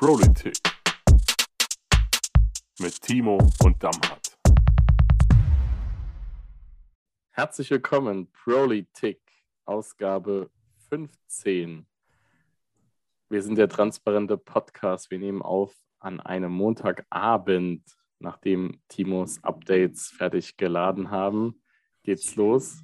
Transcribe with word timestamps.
Politik 0.00 0.56
mit 2.80 3.02
Timo 3.02 3.36
und 3.62 3.82
Damhat. 3.82 4.38
Herzlich 7.32 7.70
willkommen, 7.70 8.32
Politik, 8.32 9.20
Ausgabe 9.66 10.50
15. 10.88 11.86
Wir 13.28 13.42
sind 13.42 13.56
der 13.56 13.68
transparente 13.68 14.38
Podcast. 14.38 15.10
Wir 15.10 15.18
nehmen 15.18 15.42
auf 15.42 15.76
an 15.98 16.18
einem 16.20 16.52
Montagabend, 16.52 17.84
nachdem 18.20 18.80
Timos 18.88 19.44
Updates 19.44 20.08
fertig 20.08 20.56
geladen 20.56 21.10
haben. 21.10 21.60
Geht's 22.04 22.36
los? 22.36 22.82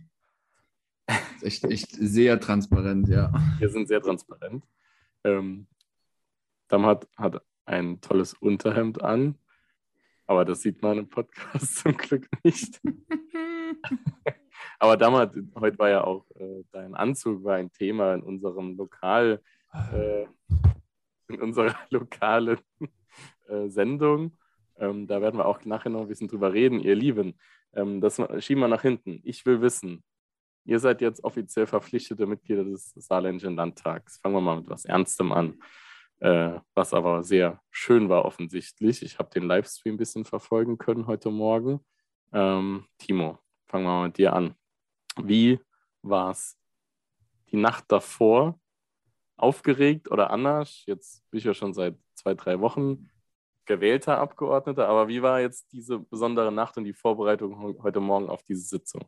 Echt, 1.41 1.65
echt 1.65 1.93
sehr 1.93 2.39
transparent, 2.41 3.09
ja. 3.09 3.33
Wir 3.59 3.71
sind 3.71 3.89
sehr 3.89 4.03
transparent. 4.03 4.67
Ähm, 5.25 5.67
Damhat 6.69 7.09
hat 7.17 7.43
ein 7.65 8.01
tolles 8.01 8.35
Unterhemd 8.35 9.03
an, 9.03 9.39
aber 10.27 10.45
das 10.45 10.63
sieht 10.63 10.83
man 10.83 10.99
im 10.99 11.09
Podcast 11.09 11.77
zum 11.77 11.97
Glück 11.97 12.29
nicht. 12.43 12.81
aber 14.79 14.97
Damhat, 14.97 15.35
heute 15.55 15.79
war 15.79 15.89
ja 15.89 16.05
auch 16.05 16.29
äh, 16.37 16.65
dein 16.73 16.95
Anzug 16.95 17.45
war 17.45 17.57
ein 17.57 17.73
Thema 17.73 18.15
in 18.15 18.23
unserem 18.23 18.77
Lokal, 18.77 19.41
äh, 19.93 20.27
in 21.29 21.41
unserer 21.41 21.75
lokalen 21.91 22.59
äh, 23.49 23.69
Sendung. 23.69 24.37
Ähm, 24.79 25.07
da 25.07 25.21
werden 25.21 25.39
wir 25.39 25.47
auch 25.47 25.65
nachher 25.65 25.91
noch 25.91 26.03
ein 26.03 26.09
bisschen 26.09 26.29
drüber 26.29 26.53
reden, 26.53 26.81
ihr 26.81 26.95
Lieben. 26.95 27.39
Ähm, 27.75 28.01
das 28.01 28.21
schieben 28.39 28.61
wir 28.61 28.69
nach 28.69 28.83
hinten. 28.83 29.21
Ich 29.23 29.47
will 29.47 29.61
wissen, 29.61 30.03
ihr 30.65 30.81
seid 30.81 31.01
jetzt 31.01 31.23
offiziell 31.25 31.67
verpflichtete 31.67 32.27
Mitglieder 32.27 32.65
des 32.65 32.93
Saarländischen 32.97 33.55
Landtags. 33.55 34.19
Fangen 34.19 34.35
wir 34.35 34.41
mal 34.41 34.57
mit 34.57 34.69
was 34.69 34.85
Ernstem 34.85 35.33
an 35.33 35.59
äh, 36.21 36.59
was 36.75 36.95
aber 36.95 37.23
sehr 37.23 37.61
schön 37.71 38.09
war 38.09 38.25
offensichtlich. 38.25 39.03
Ich 39.03 39.19
habe 39.19 39.31
den 39.31 39.45
Livestream 39.45 39.95
ein 39.95 39.99
bisschen 39.99 40.25
verfolgen 40.25 40.79
können 40.79 41.07
heute 41.07 41.31
Morgen. 41.31 41.81
Ähm, 42.33 42.87
Timo, 42.99 43.39
fangen 43.67 43.85
wir 43.85 43.91
mal 43.91 44.07
mit 44.07 44.19
dir 44.19 44.33
an. 44.33 44.55
Wie 45.23 45.61
war 46.03 46.31
es 46.31 46.59
die 47.51 47.57
Nacht 47.57 47.85
davor? 47.89 48.59
Aufgeregt 49.37 50.11
oder 50.11 50.31
anders? 50.31 50.85
Jetzt 50.87 51.29
bin 51.31 51.39
ich 51.39 51.45
ja 51.45 51.53
schon 51.53 51.75
seit 51.75 51.97
zwei, 52.15 52.35
drei 52.35 52.59
Wochen 52.61 53.11
gewählter 53.67 54.19
Abgeordneter, 54.19 54.89
aber 54.89 55.09
wie 55.09 55.21
war 55.23 55.41
jetzt 55.41 55.71
diese 55.73 55.99
besondere 55.99 56.53
Nacht 56.53 56.79
und 56.79 56.85
die 56.85 56.95
Vorbereitung 56.95 57.83
heute 57.83 58.01
Morgen 58.01 58.31
auf 58.31 58.43
diese 58.45 58.63
Sitzung? 58.63 59.03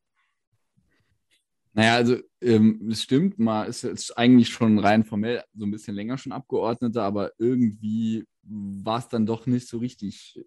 Naja, 1.78 1.94
also 1.94 2.16
ähm, 2.40 2.88
es 2.90 3.04
stimmt, 3.04 3.38
man 3.38 3.68
ist 3.68 3.82
jetzt 3.82 4.18
eigentlich 4.18 4.48
schon 4.48 4.80
rein 4.80 5.04
formell 5.04 5.44
so 5.54 5.64
ein 5.64 5.70
bisschen 5.70 5.94
länger 5.94 6.18
schon 6.18 6.32
Abgeordneter, 6.32 7.04
aber 7.04 7.30
irgendwie 7.38 8.24
war 8.42 8.98
es 8.98 9.06
dann 9.06 9.26
doch 9.26 9.46
nicht 9.46 9.68
so 9.68 9.78
richtig, 9.78 10.44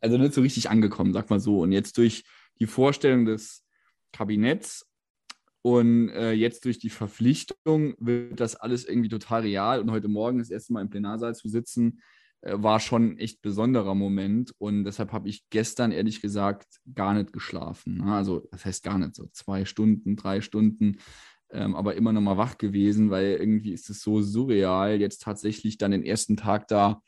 also 0.00 0.16
nicht 0.16 0.32
so 0.32 0.40
richtig 0.40 0.70
angekommen, 0.70 1.12
sag 1.12 1.28
mal 1.28 1.40
so. 1.40 1.60
Und 1.60 1.72
jetzt 1.72 1.98
durch 1.98 2.24
die 2.58 2.66
Vorstellung 2.66 3.26
des 3.26 3.66
Kabinetts 4.12 4.86
und 5.60 6.08
äh, 6.08 6.32
jetzt 6.32 6.64
durch 6.64 6.78
die 6.78 6.88
Verpflichtung 6.88 7.94
wird 7.98 8.40
das 8.40 8.56
alles 8.56 8.86
irgendwie 8.86 9.10
total 9.10 9.42
real. 9.42 9.78
Und 9.78 9.90
heute 9.90 10.08
Morgen 10.08 10.38
das 10.38 10.48
erste 10.48 10.72
Mal 10.72 10.80
im 10.80 10.88
Plenarsaal 10.88 11.34
zu 11.34 11.50
sitzen, 11.50 12.00
war 12.42 12.80
schon 12.80 13.12
ein 13.12 13.18
echt 13.18 13.40
besonderer 13.40 13.94
Moment. 13.94 14.52
Und 14.58 14.84
deshalb 14.84 15.12
habe 15.12 15.28
ich 15.28 15.48
gestern 15.50 15.92
ehrlich 15.92 16.20
gesagt 16.20 16.80
gar 16.94 17.14
nicht 17.14 17.32
geschlafen. 17.32 17.98
Ne? 17.98 18.12
Also, 18.12 18.48
das 18.50 18.64
heißt 18.64 18.82
gar 18.82 18.98
nicht 18.98 19.14
so 19.14 19.28
zwei 19.32 19.64
Stunden, 19.64 20.16
drei 20.16 20.40
Stunden, 20.40 20.98
ähm, 21.50 21.76
aber 21.76 21.94
immer 21.94 22.12
noch 22.12 22.20
mal 22.20 22.38
wach 22.38 22.58
gewesen, 22.58 23.10
weil 23.10 23.36
irgendwie 23.38 23.72
ist 23.72 23.90
es 23.90 24.02
so 24.02 24.22
surreal, 24.22 25.00
jetzt 25.00 25.22
tatsächlich 25.22 25.78
dann 25.78 25.92
den 25.92 26.04
ersten 26.04 26.36
Tag 26.36 26.66
da 26.68 27.00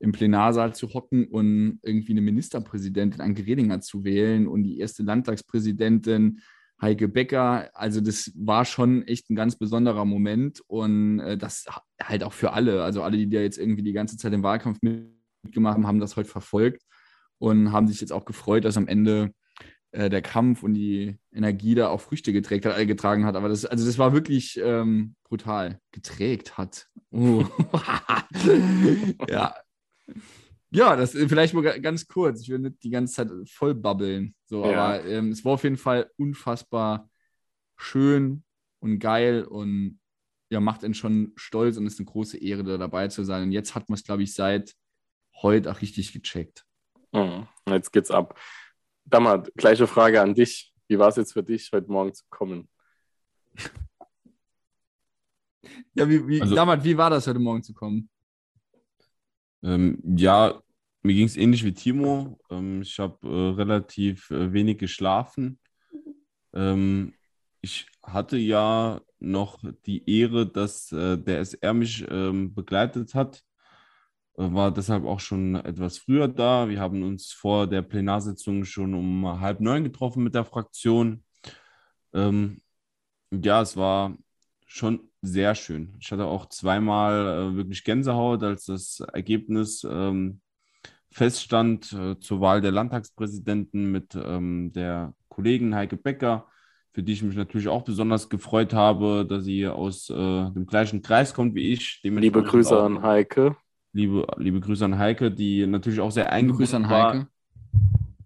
im 0.00 0.10
Plenarsaal 0.10 0.74
zu 0.74 0.92
hocken 0.94 1.26
und 1.26 1.78
irgendwie 1.82 2.12
eine 2.12 2.22
Ministerpräsidentin 2.22 3.20
an 3.20 3.36
Gredinger 3.36 3.80
zu 3.80 4.02
wählen 4.02 4.48
und 4.48 4.64
die 4.64 4.78
erste 4.78 5.04
Landtagspräsidentin 5.04 6.40
Heike 6.82 7.08
Becker. 7.08 7.70
Also 7.74 8.00
das 8.00 8.32
war 8.34 8.64
schon 8.64 9.06
echt 9.06 9.30
ein 9.30 9.36
ganz 9.36 9.56
besonderer 9.56 10.04
Moment 10.04 10.60
und 10.66 11.20
äh, 11.20 11.38
das 11.38 11.66
halt 12.02 12.24
auch 12.24 12.32
für 12.32 12.52
alle. 12.52 12.82
Also 12.82 13.02
alle, 13.02 13.16
die 13.16 13.30
da 13.30 13.40
jetzt 13.40 13.58
irgendwie 13.58 13.84
die 13.84 13.92
ganze 13.92 14.16
Zeit 14.16 14.32
im 14.32 14.42
Wahlkampf 14.42 14.78
mitgemacht 14.82 15.74
haben, 15.74 15.86
haben 15.86 16.00
das 16.00 16.16
heute 16.16 16.28
verfolgt 16.28 16.82
und 17.38 17.72
haben 17.72 17.86
sich 17.86 18.00
jetzt 18.00 18.12
auch 18.12 18.24
gefreut, 18.24 18.64
dass 18.64 18.76
am 18.76 18.88
Ende 18.88 19.32
äh, 19.92 20.10
der 20.10 20.22
Kampf 20.22 20.62
und 20.62 20.74
die 20.74 21.18
Energie 21.32 21.74
da 21.74 21.88
auch 21.88 22.00
Früchte 22.00 22.32
geträgt 22.32 22.66
hat, 22.66 22.76
äh, 22.78 22.86
getragen 22.86 23.24
hat. 23.24 23.36
Aber 23.36 23.48
das, 23.48 23.64
also 23.64 23.86
das 23.86 23.98
war 23.98 24.12
wirklich 24.12 24.60
ähm, 24.62 25.14
brutal. 25.24 25.78
Geträgt 25.92 26.58
hat. 26.58 26.88
Uh. 27.12 27.44
ja, 29.28 29.54
ja, 30.72 30.96
das 30.96 31.14
äh, 31.14 31.28
vielleicht 31.28 31.54
mal 31.54 31.62
ganz 31.80 32.06
kurz. 32.06 32.40
Ich 32.40 32.48
will 32.48 32.58
nicht 32.58 32.82
die 32.82 32.90
ganze 32.90 33.14
Zeit 33.14 33.30
voll 33.48 33.74
babbeln. 33.74 34.34
So, 34.46 34.64
ja. 34.64 34.72
aber 34.72 35.04
ähm, 35.04 35.30
es 35.30 35.44
war 35.44 35.52
auf 35.52 35.64
jeden 35.64 35.76
Fall 35.76 36.10
unfassbar 36.16 37.08
schön 37.76 38.44
und 38.80 38.98
geil 38.98 39.44
und 39.44 40.00
ja, 40.50 40.60
macht 40.60 40.84
einen 40.84 40.94
schon 40.94 41.32
stolz 41.36 41.76
und 41.76 41.86
ist 41.86 41.98
eine 41.98 42.06
große 42.06 42.38
Ehre, 42.38 42.64
da 42.64 42.78
dabei 42.78 43.08
zu 43.08 43.24
sein. 43.24 43.44
Und 43.44 43.52
jetzt 43.52 43.74
hat 43.74 43.88
man 43.88 43.94
es, 43.94 44.04
glaube 44.04 44.22
ich, 44.22 44.34
seit 44.34 44.74
heute 45.40 45.70
auch 45.70 45.80
richtig 45.80 46.12
gecheckt. 46.12 46.64
Mhm. 47.12 47.46
Jetzt 47.68 47.92
geht's 47.92 48.10
ab. 48.10 48.38
Dammer, 49.04 49.42
gleiche 49.56 49.86
Frage 49.86 50.20
an 50.20 50.34
dich. 50.34 50.72
Wie 50.88 50.98
war 50.98 51.08
es 51.08 51.16
jetzt 51.16 51.32
für 51.32 51.42
dich, 51.42 51.70
heute 51.72 51.90
Morgen 51.90 52.14
zu 52.14 52.24
kommen? 52.28 52.68
ja, 55.94 56.08
wie, 56.08 56.26
wie, 56.26 56.40
also, 56.40 56.54
Dammer, 56.54 56.82
wie 56.84 56.96
war 56.96 57.10
das, 57.10 57.26
heute 57.26 57.38
Morgen 57.38 57.62
zu 57.62 57.74
kommen? 57.74 58.10
Ähm, 59.62 60.02
ja, 60.16 60.62
mir 61.02 61.14
ging 61.14 61.26
es 61.26 61.36
ähnlich 61.36 61.64
wie 61.64 61.74
Timo. 61.74 62.38
Ähm, 62.50 62.82
ich 62.82 62.98
habe 62.98 63.16
äh, 63.26 63.54
relativ 63.56 64.30
äh, 64.30 64.52
wenig 64.52 64.78
geschlafen. 64.78 65.58
Ähm, 66.54 67.14
ich 67.60 67.86
hatte 68.02 68.36
ja 68.36 69.00
noch 69.20 69.60
die 69.86 70.08
Ehre, 70.10 70.46
dass 70.46 70.90
äh, 70.92 71.16
der 71.18 71.40
SR 71.40 71.74
mich 71.74 72.04
ähm, 72.10 72.54
begleitet 72.54 73.14
hat. 73.14 73.42
Äh, 74.36 74.52
war 74.52 74.72
deshalb 74.72 75.04
auch 75.04 75.20
schon 75.20 75.56
etwas 75.56 75.98
früher 75.98 76.28
da. 76.28 76.68
Wir 76.68 76.80
haben 76.80 77.02
uns 77.02 77.32
vor 77.32 77.66
der 77.66 77.82
Plenarsitzung 77.82 78.64
schon 78.64 78.94
um 78.94 79.40
halb 79.40 79.60
neun 79.60 79.84
getroffen 79.84 80.24
mit 80.24 80.34
der 80.34 80.44
Fraktion. 80.44 81.24
Ähm, 82.14 82.60
ja, 83.30 83.62
es 83.62 83.76
war 83.76 84.16
schon 84.66 85.11
sehr 85.22 85.54
schön. 85.54 85.94
Ich 86.00 86.10
hatte 86.10 86.26
auch 86.26 86.46
zweimal 86.46 87.52
äh, 87.52 87.56
wirklich 87.56 87.84
Gänsehaut, 87.84 88.42
als 88.42 88.66
das 88.66 89.00
Ergebnis 89.12 89.86
ähm, 89.88 90.40
feststand 91.10 91.92
äh, 91.92 92.18
zur 92.18 92.40
Wahl 92.40 92.60
der 92.60 92.72
Landtagspräsidenten 92.72 93.90
mit 93.92 94.14
ähm, 94.16 94.72
der 94.74 95.14
Kollegin 95.28 95.74
Heike 95.74 95.96
Becker, 95.96 96.48
für 96.92 97.02
die 97.02 97.12
ich 97.12 97.22
mich 97.22 97.36
natürlich 97.36 97.68
auch 97.68 97.84
besonders 97.84 98.28
gefreut 98.28 98.74
habe, 98.74 99.24
dass 99.26 99.44
sie 99.44 99.66
aus 99.66 100.10
äh, 100.10 100.14
dem 100.14 100.66
gleichen 100.66 101.02
Kreis 101.02 101.32
kommt 101.32 101.54
wie 101.54 101.72
ich. 101.72 102.00
Liebe 102.02 102.42
Grüße 102.42 102.76
auch, 102.76 102.84
an 102.84 103.02
Heike. 103.02 103.56
Liebe, 103.92 104.26
liebe 104.38 104.60
Grüße 104.60 104.84
an 104.84 104.98
Heike, 104.98 105.30
die 105.30 105.66
natürlich 105.66 106.00
auch 106.00 106.10
sehr 106.10 106.32
eingebunden 106.32 106.64
Grüße 106.64 106.76
an 106.76 106.88
Heike. 106.88 107.28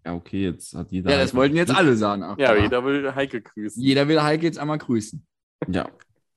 Ja, 0.04 0.14
okay, 0.14 0.44
jetzt 0.44 0.74
hat 0.74 0.90
jeder. 0.92 1.10
Ja, 1.10 1.18
das 1.18 1.28
Heike 1.28 1.36
wollten 1.36 1.56
jetzt 1.56 1.74
alle 1.74 1.94
sagen. 1.96 2.22
Ach, 2.22 2.38
ja, 2.38 2.56
jeder 2.56 2.84
will 2.84 3.14
Heike 3.14 3.42
grüßen. 3.42 3.82
Jeder 3.82 4.08
will 4.08 4.22
Heike 4.22 4.44
jetzt 4.44 4.58
einmal 4.58 4.78
grüßen. 4.78 5.26
Ja, 5.68 5.88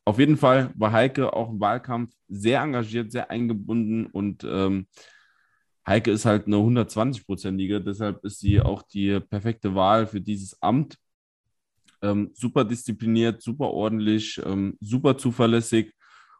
auf 0.10 0.18
jeden 0.18 0.38
Fall 0.38 0.72
war 0.76 0.92
Heike 0.92 1.34
auch 1.34 1.52
im 1.52 1.60
Wahlkampf 1.60 2.12
sehr 2.28 2.62
engagiert, 2.62 3.12
sehr 3.12 3.30
eingebunden 3.30 4.08
und 4.08 4.44
ähm, 4.44 4.88
Heike 5.86 6.10
ist 6.10 6.26
halt 6.26 6.48
eine 6.48 6.56
120-Prozentige, 6.56 7.80
deshalb 7.80 8.26
ist 8.26 8.40
sie 8.40 8.60
auch 8.60 8.82
die 8.82 9.20
perfekte 9.20 9.76
Wahl 9.76 10.08
für 10.08 10.20
dieses 10.20 10.60
Amt. 10.64 10.98
Ähm, 12.02 12.32
super 12.34 12.66
diszipliniert, 12.66 13.44
super 13.44 13.70
ordentlich, 13.70 14.42
ähm, 14.44 14.78
super 14.80 15.16
zuverlässig 15.16 15.94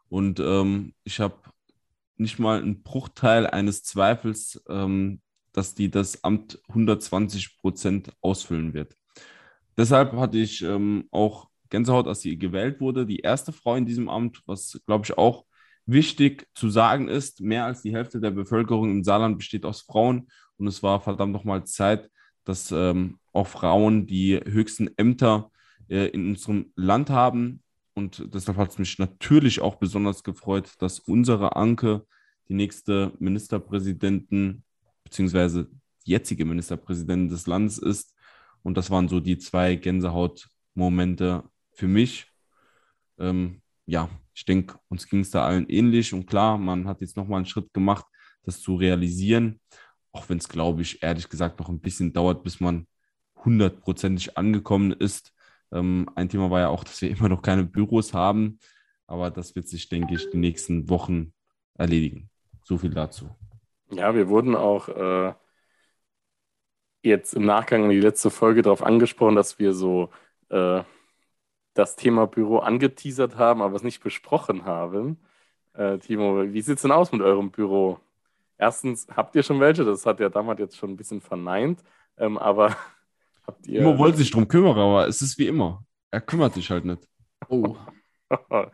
und 0.08 0.40
ähm, 0.40 0.92
ich 1.04 1.20
habe 1.20 1.38
nicht 2.16 2.40
mal 2.40 2.60
einen 2.60 2.82
Bruchteil 2.82 3.46
eines 3.46 3.84
Zweifels, 3.84 4.60
ähm, 4.68 5.20
dass 5.52 5.76
die 5.76 5.92
das 5.92 6.24
Amt 6.24 6.60
120 6.68 7.56
Prozent 7.58 8.12
ausfüllen 8.20 8.74
wird. 8.74 8.96
Deshalb 9.76 10.12
hatte 10.14 10.38
ich 10.38 10.60
ähm, 10.62 11.06
auch 11.12 11.49
Gänsehaut, 11.70 12.06
als 12.06 12.20
sie 12.20 12.38
gewählt 12.38 12.80
wurde, 12.80 13.06
die 13.06 13.20
erste 13.20 13.52
Frau 13.52 13.76
in 13.76 13.86
diesem 13.86 14.08
Amt, 14.08 14.42
was, 14.46 14.80
glaube 14.86 15.04
ich, 15.04 15.16
auch 15.16 15.44
wichtig 15.86 16.46
zu 16.54 16.68
sagen 16.70 17.08
ist, 17.08 17.40
mehr 17.40 17.64
als 17.64 17.82
die 17.82 17.92
Hälfte 17.92 18.20
der 18.20 18.30
Bevölkerung 18.30 18.90
im 18.90 19.04
Saarland 19.04 19.38
besteht 19.38 19.64
aus 19.64 19.80
Frauen. 19.80 20.28
Und 20.56 20.66
es 20.66 20.82
war 20.82 21.00
verdammt 21.00 21.32
nochmal 21.32 21.64
Zeit, 21.64 22.10
dass 22.44 22.70
ähm, 22.70 23.18
auch 23.32 23.46
Frauen 23.46 24.06
die 24.06 24.38
höchsten 24.44 24.90
Ämter 24.96 25.50
äh, 25.88 26.06
in 26.08 26.28
unserem 26.28 26.72
Land 26.76 27.10
haben. 27.10 27.62
Und 27.94 28.24
deshalb 28.34 28.58
hat 28.58 28.70
es 28.70 28.78
mich 28.78 28.98
natürlich 28.98 29.60
auch 29.60 29.76
besonders 29.76 30.22
gefreut, 30.22 30.74
dass 30.78 31.00
unsere 31.00 31.56
Anke 31.56 32.06
die 32.48 32.54
nächste 32.54 33.12
Ministerpräsidentin 33.18 34.64
beziehungsweise 35.04 35.68
jetzige 36.04 36.44
Ministerpräsidentin 36.44 37.28
des 37.28 37.46
Landes 37.46 37.78
ist. 37.78 38.14
Und 38.62 38.76
das 38.76 38.90
waren 38.90 39.08
so 39.08 39.20
die 39.20 39.38
zwei 39.38 39.76
Gänsehautmomente 39.76 41.44
für 41.72 41.88
mich, 41.88 42.26
ähm, 43.18 43.62
ja, 43.86 44.08
ich 44.34 44.44
denke, 44.44 44.78
uns 44.88 45.08
ging 45.08 45.20
es 45.20 45.30
da 45.30 45.44
allen 45.44 45.68
ähnlich 45.68 46.14
und 46.14 46.26
klar, 46.26 46.58
man 46.58 46.86
hat 46.86 47.00
jetzt 47.00 47.16
nochmal 47.16 47.38
einen 47.38 47.46
Schritt 47.46 47.72
gemacht, 47.74 48.06
das 48.42 48.60
zu 48.60 48.76
realisieren. 48.76 49.60
Auch 50.12 50.28
wenn 50.28 50.38
es, 50.38 50.48
glaube 50.48 50.82
ich, 50.82 51.02
ehrlich 51.02 51.28
gesagt 51.28 51.60
noch 51.60 51.68
ein 51.68 51.80
bisschen 51.80 52.12
dauert, 52.12 52.42
bis 52.42 52.60
man 52.60 52.86
hundertprozentig 53.44 54.36
angekommen 54.36 54.92
ist. 54.92 55.32
Ähm, 55.72 56.08
ein 56.14 56.28
Thema 56.28 56.50
war 56.50 56.60
ja 56.60 56.68
auch, 56.68 56.84
dass 56.84 57.00
wir 57.00 57.10
immer 57.10 57.28
noch 57.28 57.42
keine 57.42 57.64
Büros 57.64 58.12
haben. 58.14 58.58
Aber 59.06 59.30
das 59.30 59.54
wird 59.56 59.68
sich, 59.68 59.88
denke 59.88 60.14
ich, 60.14 60.30
die 60.30 60.38
nächsten 60.38 60.88
Wochen 60.88 61.32
erledigen. 61.74 62.30
So 62.62 62.78
viel 62.78 62.90
dazu. 62.90 63.28
Ja, 63.90 64.14
wir 64.14 64.28
wurden 64.28 64.54
auch 64.54 64.88
äh, 64.88 65.34
jetzt 67.02 67.34
im 67.34 67.44
Nachgang 67.44 67.84
an 67.84 67.90
die 67.90 68.00
letzte 68.00 68.30
Folge 68.30 68.62
darauf 68.62 68.82
angesprochen, 68.82 69.34
dass 69.34 69.58
wir 69.58 69.72
so 69.72 70.10
äh, 70.48 70.82
das 71.74 71.96
Thema 71.96 72.26
Büro 72.26 72.58
angeteasert 72.58 73.36
haben, 73.36 73.62
aber 73.62 73.76
es 73.76 73.82
nicht 73.82 74.02
besprochen 74.02 74.64
haben. 74.64 75.18
Äh, 75.74 75.98
Timo, 75.98 76.52
wie 76.52 76.62
sieht 76.62 76.76
es 76.76 76.82
denn 76.82 76.92
aus 76.92 77.12
mit 77.12 77.22
eurem 77.22 77.50
Büro? 77.50 77.98
Erstens, 78.58 79.06
habt 79.14 79.34
ihr 79.36 79.42
schon 79.42 79.60
welche? 79.60 79.84
Das 79.84 80.04
hat 80.04 80.20
der 80.20 80.30
Damat 80.30 80.58
jetzt 80.58 80.76
schon 80.76 80.90
ein 80.90 80.96
bisschen 80.96 81.20
verneint. 81.20 81.82
Ähm, 82.18 82.36
aber 82.38 82.76
habt 83.46 83.66
ihr. 83.66 83.80
Timo 83.80 83.98
wollte 83.98 84.18
sich 84.18 84.30
drum 84.30 84.48
kümmern, 84.48 84.78
aber 84.78 85.08
es 85.08 85.22
ist 85.22 85.38
wie 85.38 85.46
immer. 85.46 85.84
Er 86.10 86.20
kümmert 86.20 86.54
sich 86.54 86.70
halt 86.70 86.84
nicht. 86.84 87.08
Oh. 87.48 87.76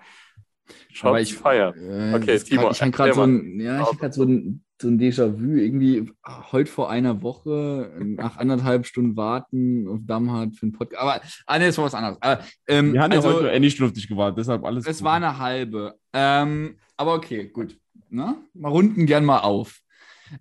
Schaut 0.93 1.21
ich 1.21 1.35
feiern. 1.35 1.75
Äh, 1.79 2.15
okay, 2.17 2.39
Timo. 2.39 2.63
Grad, 2.63 2.73
ich 2.73 2.83
habe 2.83 2.91
gerade 2.91 3.13
so 3.13 3.23
ein, 3.23 3.61
ja, 3.61 3.83
ich 3.83 4.03
hab 4.03 4.13
so 4.13 4.25
ein, 4.25 4.65
so 4.81 4.88
ein 4.88 4.99
Déjà-vu. 4.99 5.56
Irgendwie 5.56 6.12
heute 6.52 6.70
vor 6.70 6.90
einer 6.90 7.23
Woche, 7.23 7.93
nach 7.99 8.37
anderthalb 8.37 8.87
Stunden 8.87 9.17
warten 9.17 9.88
auf 9.88 10.00
Damhardt 10.02 10.55
für 10.55 10.64
einen 10.64 10.73
Podcast. 10.73 11.00
Aber 11.00 11.20
ah, 11.46 11.58
nee, 11.58 11.67
das 11.67 11.78
war 11.78 11.87
was 11.87 11.94
anderes. 11.94 12.19
Aber, 12.20 12.44
ähm, 12.69 12.93
Wir 12.93 13.02
haben 13.02 13.12
also, 13.12 13.28
ja 13.28 13.34
heute 13.34 13.50
endlich 13.50 13.81
nicht 13.81 13.88
auf 13.88 14.08
gewartet, 14.08 14.38
deshalb 14.38 14.64
alles. 14.64 14.87
Es 14.87 14.99
gut. 14.99 15.05
war 15.05 15.14
eine 15.14 15.38
halbe. 15.38 15.94
Ähm, 16.12 16.78
aber 16.96 17.14
okay, 17.14 17.49
gut. 17.49 17.78
Na? 18.08 18.37
Mal 18.55 18.69
runden 18.69 19.06
gern 19.06 19.25
mal 19.25 19.40
auf. 19.40 19.81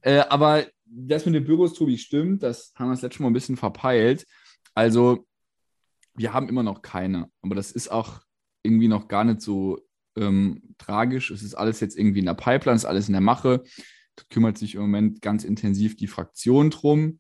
Äh, 0.01 0.19
aber 0.29 0.65
das 0.85 1.25
mit 1.25 1.35
den 1.35 1.45
Büros, 1.45 1.73
Tobi, 1.73 1.97
stimmt. 1.97 2.43
Das 2.43 2.73
haben 2.75 2.87
wir 2.87 2.93
das 2.93 3.01
letzte 3.01 3.21
Mal 3.21 3.29
ein 3.29 3.33
bisschen 3.33 3.57
verpeilt. 3.57 4.25
Also, 4.73 5.25
wir 6.15 6.33
haben 6.33 6.49
immer 6.49 6.63
noch 6.63 6.81
keine. 6.81 7.29
Aber 7.41 7.55
das 7.55 7.71
ist 7.71 7.89
auch 7.89 8.21
irgendwie 8.63 8.87
noch 8.87 9.07
gar 9.07 9.23
nicht 9.23 9.41
so 9.41 9.79
ähm, 10.17 10.61
tragisch. 10.77 11.31
Es 11.31 11.43
ist 11.43 11.55
alles 11.55 11.79
jetzt 11.79 11.97
irgendwie 11.97 12.19
in 12.19 12.25
der 12.25 12.33
Pipeline, 12.33 12.75
ist 12.75 12.85
alles 12.85 13.07
in 13.07 13.13
der 13.13 13.21
Mache. 13.21 13.63
Kümmert 14.29 14.57
sich 14.57 14.75
im 14.75 14.81
Moment 14.81 15.21
ganz 15.21 15.43
intensiv 15.43 15.95
die 15.95 16.07
Fraktion 16.07 16.69
drum. 16.69 17.19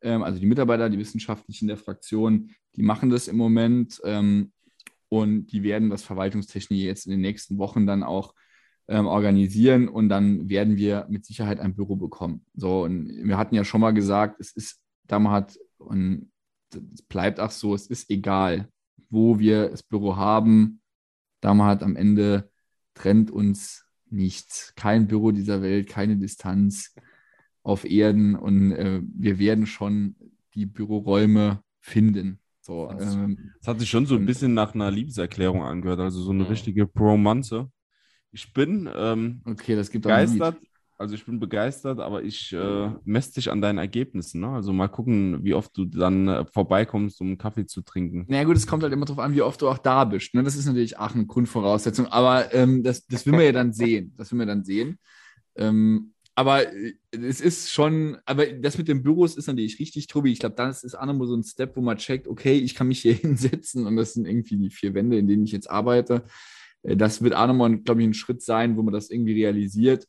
Ähm, 0.00 0.22
also 0.22 0.38
die 0.38 0.46
Mitarbeiter, 0.46 0.90
die 0.90 0.98
Wissenschaftlichen 0.98 1.68
der 1.68 1.76
Fraktion, 1.76 2.50
die 2.76 2.82
machen 2.82 3.10
das 3.10 3.28
im 3.28 3.36
Moment. 3.36 4.00
Ähm, 4.04 4.52
und 5.08 5.48
die 5.48 5.62
werden 5.62 5.90
das 5.90 6.02
Verwaltungstechnik 6.02 6.80
jetzt 6.80 7.04
in 7.06 7.10
den 7.10 7.20
nächsten 7.20 7.58
Wochen 7.58 7.86
dann 7.86 8.02
auch 8.02 8.34
ähm, 8.88 9.06
organisieren 9.06 9.88
und 9.88 10.08
dann 10.08 10.48
werden 10.48 10.76
wir 10.76 11.06
mit 11.08 11.26
Sicherheit 11.26 11.60
ein 11.60 11.74
Büro 11.74 11.96
bekommen. 11.96 12.44
So, 12.54 12.84
und 12.84 13.08
wir 13.08 13.36
hatten 13.36 13.54
ja 13.54 13.64
schon 13.64 13.80
mal 13.80 13.92
gesagt, 13.92 14.40
es 14.40 14.52
ist 14.52 14.80
damals 15.06 15.60
und 15.78 16.32
es 16.74 17.02
bleibt 17.02 17.40
auch 17.40 17.50
so, 17.50 17.74
es 17.74 17.86
ist 17.86 18.10
egal, 18.10 18.70
wo 19.10 19.38
wir 19.38 19.68
das 19.68 19.82
Büro 19.82 20.16
haben. 20.16 20.80
Damals 21.40 21.82
am 21.82 21.96
Ende 21.96 22.50
trennt 22.94 23.30
uns 23.30 23.84
nichts. 24.12 24.72
Kein 24.76 25.06
Büro 25.06 25.32
dieser 25.32 25.62
Welt, 25.62 25.88
keine 25.88 26.16
Distanz 26.16 26.94
auf 27.62 27.84
Erden 27.84 28.34
und 28.34 28.72
äh, 28.72 29.00
wir 29.02 29.38
werden 29.38 29.66
schon 29.66 30.16
die 30.54 30.66
Büroräume 30.66 31.62
finden. 31.80 32.40
So, 32.60 32.88
das, 32.88 33.14
ähm, 33.14 33.52
das 33.58 33.68
hat 33.68 33.80
sich 33.80 33.90
schon 33.90 34.06
so 34.06 34.14
ein 34.14 34.26
bisschen 34.26 34.54
nach 34.54 34.74
einer 34.74 34.90
Liebeserklärung 34.90 35.62
angehört, 35.62 36.00
also 36.00 36.22
so 36.22 36.30
eine 36.30 36.48
richtige 36.48 36.84
Romanze. 36.84 37.70
Ich 38.30 38.52
bin 38.52 38.88
ähm, 38.94 39.42
okay, 39.44 39.74
das 39.74 39.90
gibt 39.90 40.04
begeistert. 40.04 40.56
Also 41.02 41.16
ich 41.16 41.26
bin 41.26 41.40
begeistert, 41.40 41.98
aber 41.98 42.22
ich 42.22 42.52
äh, 42.52 42.90
messe 43.04 43.34
dich 43.34 43.50
an 43.50 43.60
deinen 43.60 43.78
Ergebnissen. 43.78 44.40
Ne? 44.40 44.48
Also 44.50 44.72
mal 44.72 44.86
gucken, 44.86 45.42
wie 45.42 45.52
oft 45.52 45.76
du 45.76 45.84
dann 45.84 46.28
äh, 46.28 46.44
vorbeikommst, 46.46 47.20
um 47.20 47.26
einen 47.26 47.38
Kaffee 47.38 47.66
zu 47.66 47.82
trinken. 47.82 48.24
Na 48.28 48.36
naja, 48.36 48.44
gut, 48.44 48.56
es 48.56 48.68
kommt 48.68 48.84
halt 48.84 48.92
immer 48.92 49.04
darauf 49.04 49.18
an, 49.18 49.34
wie 49.34 49.42
oft 49.42 49.60
du 49.60 49.68
auch 49.68 49.78
da 49.78 50.04
bist. 50.04 50.32
Ne? 50.32 50.44
Das 50.44 50.54
ist 50.54 50.66
natürlich 50.66 50.96
auch 50.98 51.12
eine 51.12 51.26
Grundvoraussetzung. 51.26 52.06
Aber 52.06 52.54
ähm, 52.54 52.84
das, 52.84 53.04
das 53.08 53.26
will 53.26 53.32
man 53.32 53.42
ja 53.42 53.50
dann 53.50 53.72
sehen. 53.72 54.14
Das 54.16 54.30
will 54.30 54.38
man 54.38 54.46
dann 54.46 54.62
sehen. 54.62 55.00
Ähm, 55.56 56.12
aber 56.36 56.72
äh, 56.72 56.94
es 57.10 57.40
ist 57.40 57.72
schon, 57.72 58.18
aber 58.24 58.46
das 58.46 58.78
mit 58.78 58.86
den 58.86 59.02
Büros 59.02 59.36
ist 59.36 59.48
natürlich 59.48 59.80
richtig, 59.80 60.06
Tobi. 60.06 60.30
Ich 60.30 60.38
glaube, 60.38 60.54
das 60.54 60.84
ist 60.84 60.94
auch 60.94 61.06
nochmal 61.06 61.26
so 61.26 61.34
ein 61.34 61.42
Step, 61.42 61.76
wo 61.76 61.80
man 61.80 61.96
checkt, 61.96 62.28
okay, 62.28 62.54
ich 62.54 62.76
kann 62.76 62.86
mich 62.86 63.00
hier 63.00 63.14
hinsetzen 63.14 63.86
und 63.86 63.96
das 63.96 64.14
sind 64.14 64.26
irgendwie 64.26 64.56
die 64.56 64.70
vier 64.70 64.94
Wände, 64.94 65.18
in 65.18 65.26
denen 65.26 65.44
ich 65.44 65.52
jetzt 65.52 65.68
arbeite. 65.68 66.22
Äh, 66.82 66.96
das 66.96 67.22
wird 67.22 67.34
auch 67.34 67.48
nochmal, 67.48 67.76
glaube 67.78 68.02
ich, 68.02 68.06
ein 68.06 68.14
Schritt 68.14 68.40
sein, 68.40 68.76
wo 68.76 68.82
man 68.82 68.94
das 68.94 69.10
irgendwie 69.10 69.34
realisiert. 69.34 70.06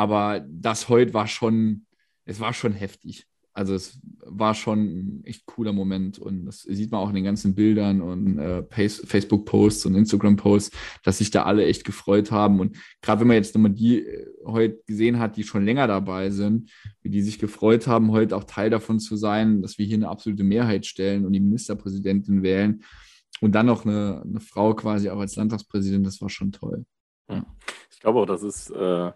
Aber 0.00 0.42
das 0.48 0.88
heute 0.88 1.12
war 1.12 1.26
schon, 1.26 1.84
es 2.24 2.40
war 2.40 2.54
schon 2.54 2.72
heftig. 2.72 3.26
Also 3.52 3.74
es 3.74 4.00
war 4.24 4.54
schon 4.54 4.78
ein 4.78 5.24
echt 5.24 5.44
cooler 5.44 5.74
Moment 5.74 6.18
und 6.18 6.46
das 6.46 6.62
sieht 6.62 6.90
man 6.90 7.02
auch 7.02 7.10
in 7.10 7.16
den 7.16 7.24
ganzen 7.24 7.54
Bildern 7.54 8.00
und 8.00 8.38
äh, 8.38 8.62
Facebook-Posts 8.70 9.84
und 9.84 9.96
Instagram-Posts, 9.96 10.74
dass 11.04 11.18
sich 11.18 11.30
da 11.30 11.42
alle 11.42 11.66
echt 11.66 11.84
gefreut 11.84 12.30
haben. 12.30 12.60
Und 12.60 12.78
gerade 13.02 13.20
wenn 13.20 13.28
man 13.28 13.36
jetzt 13.36 13.54
nochmal 13.54 13.72
die 13.72 14.00
äh, 14.06 14.26
heute 14.46 14.80
gesehen 14.86 15.18
hat, 15.18 15.36
die 15.36 15.44
schon 15.44 15.66
länger 15.66 15.86
dabei 15.86 16.30
sind, 16.30 16.70
wie 17.02 17.10
die 17.10 17.20
sich 17.20 17.38
gefreut 17.38 17.86
haben, 17.86 18.10
heute 18.10 18.38
auch 18.38 18.44
Teil 18.44 18.70
davon 18.70 19.00
zu 19.00 19.16
sein, 19.16 19.60
dass 19.60 19.76
wir 19.76 19.84
hier 19.84 19.98
eine 19.98 20.08
absolute 20.08 20.44
Mehrheit 20.44 20.86
stellen 20.86 21.26
und 21.26 21.34
die 21.34 21.40
Ministerpräsidentin 21.40 22.42
wählen, 22.42 22.82
und 23.42 23.54
dann 23.54 23.66
noch 23.66 23.84
eine, 23.84 24.22
eine 24.24 24.40
Frau 24.40 24.74
quasi 24.74 25.10
auch 25.10 25.20
als 25.20 25.36
Landtagspräsidentin, 25.36 26.04
das 26.04 26.22
war 26.22 26.30
schon 26.30 26.52
toll. 26.52 26.86
Ja. 27.28 27.44
Ich 27.90 28.00
glaube 28.00 28.20
auch, 28.20 28.26
das 28.26 28.42
ist 28.42 28.70
äh, 28.70 29.12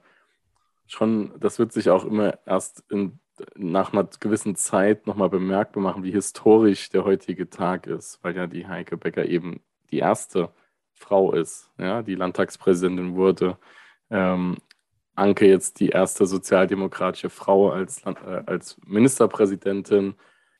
schon, 0.86 1.32
das 1.40 1.58
wird 1.58 1.72
sich 1.72 1.90
auch 1.90 2.04
immer 2.04 2.38
erst 2.46 2.84
in, 2.90 3.19
nach 3.56 3.92
einer 3.92 4.08
gewissen 4.20 4.56
Zeit 4.56 5.06
nochmal 5.06 5.31
bemerkbar 5.31 5.82
machen, 5.82 6.04
wie 6.04 6.12
historisch 6.12 6.90
der 6.90 7.04
heutige 7.04 7.50
Tag 7.50 7.86
ist, 7.86 8.22
weil 8.22 8.36
ja 8.36 8.46
die 8.46 8.66
Heike 8.66 8.96
Becker 8.96 9.26
eben 9.26 9.60
die 9.90 9.98
erste 9.98 10.50
Frau 10.92 11.32
ist, 11.32 11.70
ja, 11.78 12.02
die 12.02 12.14
Landtagspräsidentin 12.14 13.16
wurde. 13.16 13.58
Ähm, 14.10 14.58
Anke 15.16 15.46
jetzt 15.46 15.81
die 15.81 15.90
erste 15.90 16.26
sozialdemokratische 16.26 17.31
Frau 17.31 17.70
als, 17.70 18.02
äh, 18.04 18.42
als 18.46 18.81
Ministerpräsidentin. 18.84 20.14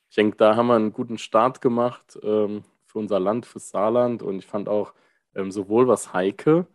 Ich 0.09 0.15
denke, 0.15 0.37
da 0.37 0.55
haben 0.55 0.67
wir 0.67 0.75
einen 0.75 0.93
guten 0.93 1.17
Start 1.17 1.61
gemacht. 1.61 2.17
Ähm, 2.23 2.63
für 2.95 2.99
unser 2.99 3.19
Land, 3.19 3.45
fürs 3.45 3.71
Saarland. 3.71 4.23
Und 4.23 4.39
ich 4.39 4.45
fand 4.45 4.69
auch 4.69 4.93
ähm, 5.35 5.51
sowohl, 5.51 5.89
was 5.89 6.13
Heike 6.13 6.65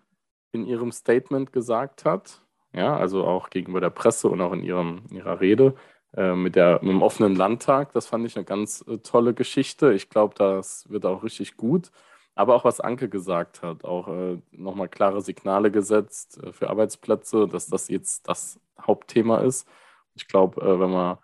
in 0.52 0.66
ihrem 0.66 0.92
Statement 0.92 1.50
gesagt 1.50 2.04
hat, 2.04 2.42
ja, 2.72 2.96
also 2.96 3.24
auch 3.24 3.50
gegenüber 3.50 3.80
der 3.80 3.90
Presse 3.90 4.28
und 4.28 4.40
auch 4.40 4.52
in, 4.52 4.62
ihrem, 4.62 5.02
in 5.10 5.16
ihrer 5.16 5.40
Rede 5.40 5.74
äh, 6.16 6.34
mit, 6.34 6.56
der, 6.56 6.80
mit 6.82 6.90
dem 6.90 7.02
offenen 7.02 7.36
Landtag, 7.36 7.92
das 7.92 8.06
fand 8.06 8.26
ich 8.26 8.36
eine 8.36 8.44
ganz 8.44 8.84
äh, 8.88 8.98
tolle 8.98 9.34
Geschichte. 9.34 9.92
Ich 9.92 10.08
glaube, 10.08 10.34
das 10.36 10.88
wird 10.88 11.06
auch 11.06 11.22
richtig 11.22 11.56
gut. 11.56 11.90
Aber 12.34 12.54
auch 12.54 12.64
was 12.64 12.80
Anke 12.80 13.08
gesagt 13.08 13.62
hat, 13.62 13.84
auch 13.84 14.08
äh, 14.08 14.38
nochmal 14.52 14.88
klare 14.88 15.20
Signale 15.20 15.70
gesetzt 15.70 16.42
äh, 16.42 16.52
für 16.52 16.70
Arbeitsplätze, 16.70 17.46
dass 17.48 17.66
das 17.66 17.88
jetzt 17.88 18.28
das 18.28 18.60
Hauptthema 18.80 19.38
ist. 19.38 19.68
Ich 20.14 20.26
glaube, 20.28 20.60
äh, 20.62 20.80
wenn 20.80 20.90
wir 20.90 21.20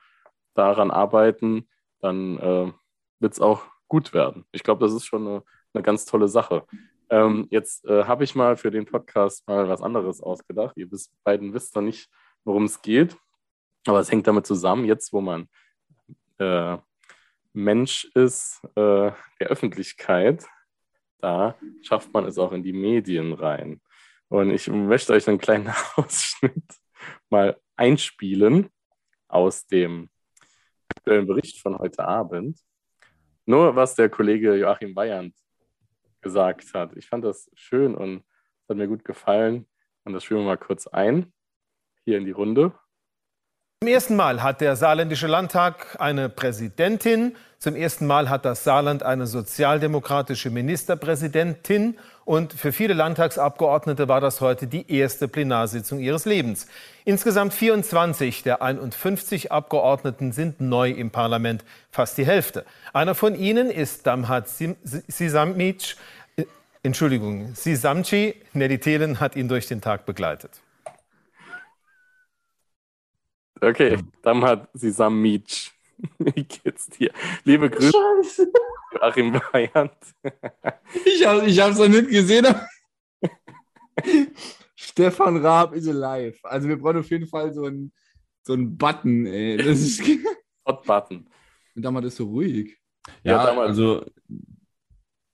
daran 0.54 0.90
arbeiten, 0.90 1.68
dann 2.00 2.38
äh, 2.38 2.72
wird 3.20 3.32
es 3.32 3.40
auch 3.40 3.62
gut 3.88 4.12
werden. 4.12 4.44
Ich 4.52 4.62
glaube, 4.62 4.84
das 4.84 4.94
ist 4.94 5.06
schon 5.06 5.26
eine, 5.26 5.42
eine 5.74 5.82
ganz 5.82 6.04
tolle 6.06 6.28
Sache. 6.28 6.64
Ähm, 7.08 7.46
jetzt 7.50 7.84
äh, 7.84 8.04
habe 8.04 8.24
ich 8.24 8.34
mal 8.34 8.56
für 8.56 8.70
den 8.70 8.84
Podcast 8.84 9.46
mal 9.46 9.68
was 9.68 9.82
anderes 9.82 10.20
ausgedacht. 10.20 10.76
Ihr 10.76 10.90
wisst, 10.90 11.12
beiden 11.22 11.54
wisst 11.54 11.74
noch 11.76 11.82
nicht, 11.82 12.10
worum 12.44 12.64
es 12.64 12.82
geht, 12.82 13.16
aber 13.86 14.00
es 14.00 14.10
hängt 14.10 14.26
damit 14.26 14.46
zusammen, 14.46 14.84
jetzt 14.84 15.12
wo 15.12 15.20
man 15.20 15.48
äh, 16.38 16.76
Mensch 17.52 18.04
ist 18.14 18.62
äh, 18.74 19.10
der 19.40 19.48
Öffentlichkeit, 19.48 20.44
da 21.18 21.56
schafft 21.82 22.12
man 22.12 22.26
es 22.26 22.38
auch 22.38 22.52
in 22.52 22.62
die 22.62 22.72
Medien 22.72 23.32
rein. 23.32 23.80
Und 24.28 24.50
ich 24.50 24.68
möchte 24.68 25.12
euch 25.12 25.28
einen 25.28 25.38
kleinen 25.38 25.72
Ausschnitt 25.96 26.64
mal 27.30 27.58
einspielen 27.76 28.68
aus 29.28 29.66
dem 29.66 30.10
aktuellen 30.88 31.26
Bericht 31.26 31.60
von 31.60 31.78
heute 31.78 32.04
Abend. 32.06 32.58
Nur 33.44 33.76
was 33.76 33.94
der 33.94 34.10
Kollege 34.10 34.56
Joachim 34.56 34.94
Weyand 34.94 35.34
gesagt 36.20 36.74
hat. 36.74 36.96
Ich 36.96 37.08
fand 37.08 37.24
das 37.24 37.50
schön 37.54 37.94
und 37.94 38.24
es 38.62 38.68
hat 38.68 38.76
mir 38.76 38.88
gut 38.88 39.04
gefallen. 39.04 39.66
Und 40.04 40.12
das 40.12 40.24
spielen 40.24 40.40
wir 40.40 40.46
mal 40.46 40.58
kurz 40.58 40.86
ein, 40.86 41.32
hier 42.04 42.18
in 42.18 42.24
die 42.24 42.32
Runde. 42.32 42.72
Zum 43.82 43.92
ersten 43.92 44.16
Mal 44.16 44.42
hat 44.42 44.62
der 44.62 44.74
Saarländische 44.74 45.26
Landtag 45.26 45.96
eine 45.98 46.30
Präsidentin. 46.30 47.36
Zum 47.58 47.76
ersten 47.76 48.06
Mal 48.06 48.30
hat 48.30 48.46
das 48.46 48.64
Saarland 48.64 49.02
eine 49.02 49.26
sozialdemokratische 49.26 50.48
Ministerpräsidentin. 50.48 51.98
Und 52.24 52.54
für 52.54 52.72
viele 52.72 52.94
Landtagsabgeordnete 52.94 54.08
war 54.08 54.22
das 54.22 54.40
heute 54.40 54.66
die 54.66 54.90
erste 54.90 55.28
Plenarsitzung 55.28 55.98
ihres 55.98 56.24
Lebens. 56.24 56.68
Insgesamt 57.04 57.52
24 57.52 58.42
der 58.44 58.62
51 58.62 59.52
Abgeordneten 59.52 60.32
sind 60.32 60.58
neu 60.62 60.90
im 60.90 61.10
Parlament, 61.10 61.62
fast 61.90 62.16
die 62.16 62.24
Hälfte. 62.24 62.64
Einer 62.94 63.14
von 63.14 63.34
ihnen 63.34 63.68
ist 63.68 64.06
Damhat 64.06 64.48
Sisamic. 64.48 65.96
Äh, 66.36 66.44
Entschuldigung, 66.82 67.54
Sisamci. 67.54 68.36
Nelly 68.54 68.78
Thelen 68.78 69.20
hat 69.20 69.36
ihn 69.36 69.48
durch 69.48 69.68
den 69.68 69.82
Tag 69.82 70.06
begleitet. 70.06 70.62
Okay, 73.60 73.98
dann 74.22 74.42
hat 74.44 74.68
Sisam 74.74 75.20
Mietsch. 75.20 75.70
Wie 76.18 76.44
geht's 76.44 76.86
dir? 76.88 77.10
Liebe 77.44 77.70
Grüße, 77.70 77.92
Scheiße. 77.92 78.52
Achim 79.00 79.32
Bayern. 79.52 79.90
Ich, 81.04 81.26
hab, 81.26 81.42
ich 81.46 81.58
hab's 81.60 81.78
noch 81.78 81.88
nicht 81.88 82.08
gesehen. 82.08 82.46
aber- 82.46 82.66
Stefan 84.74 85.38
Raab 85.38 85.74
is 85.74 85.88
alive. 85.88 86.38
Also 86.42 86.68
wir 86.68 86.76
brauchen 86.78 86.98
auf 86.98 87.10
jeden 87.10 87.26
Fall 87.26 87.52
so 87.52 87.64
einen 87.64 87.92
so 88.42 88.52
einen 88.52 88.76
Button, 88.76 89.26
ey. 89.26 89.56
Das 89.56 89.80
ist. 89.80 90.02
Hot 90.66 90.84
Button. 90.84 91.28
Und 91.74 91.82
damals 91.82 92.06
ist 92.06 92.16
so 92.16 92.24
ruhig. 92.26 92.76
Ja, 93.22 93.32
Ja, 93.38 93.46
damals. 93.46 93.68
also 93.70 94.04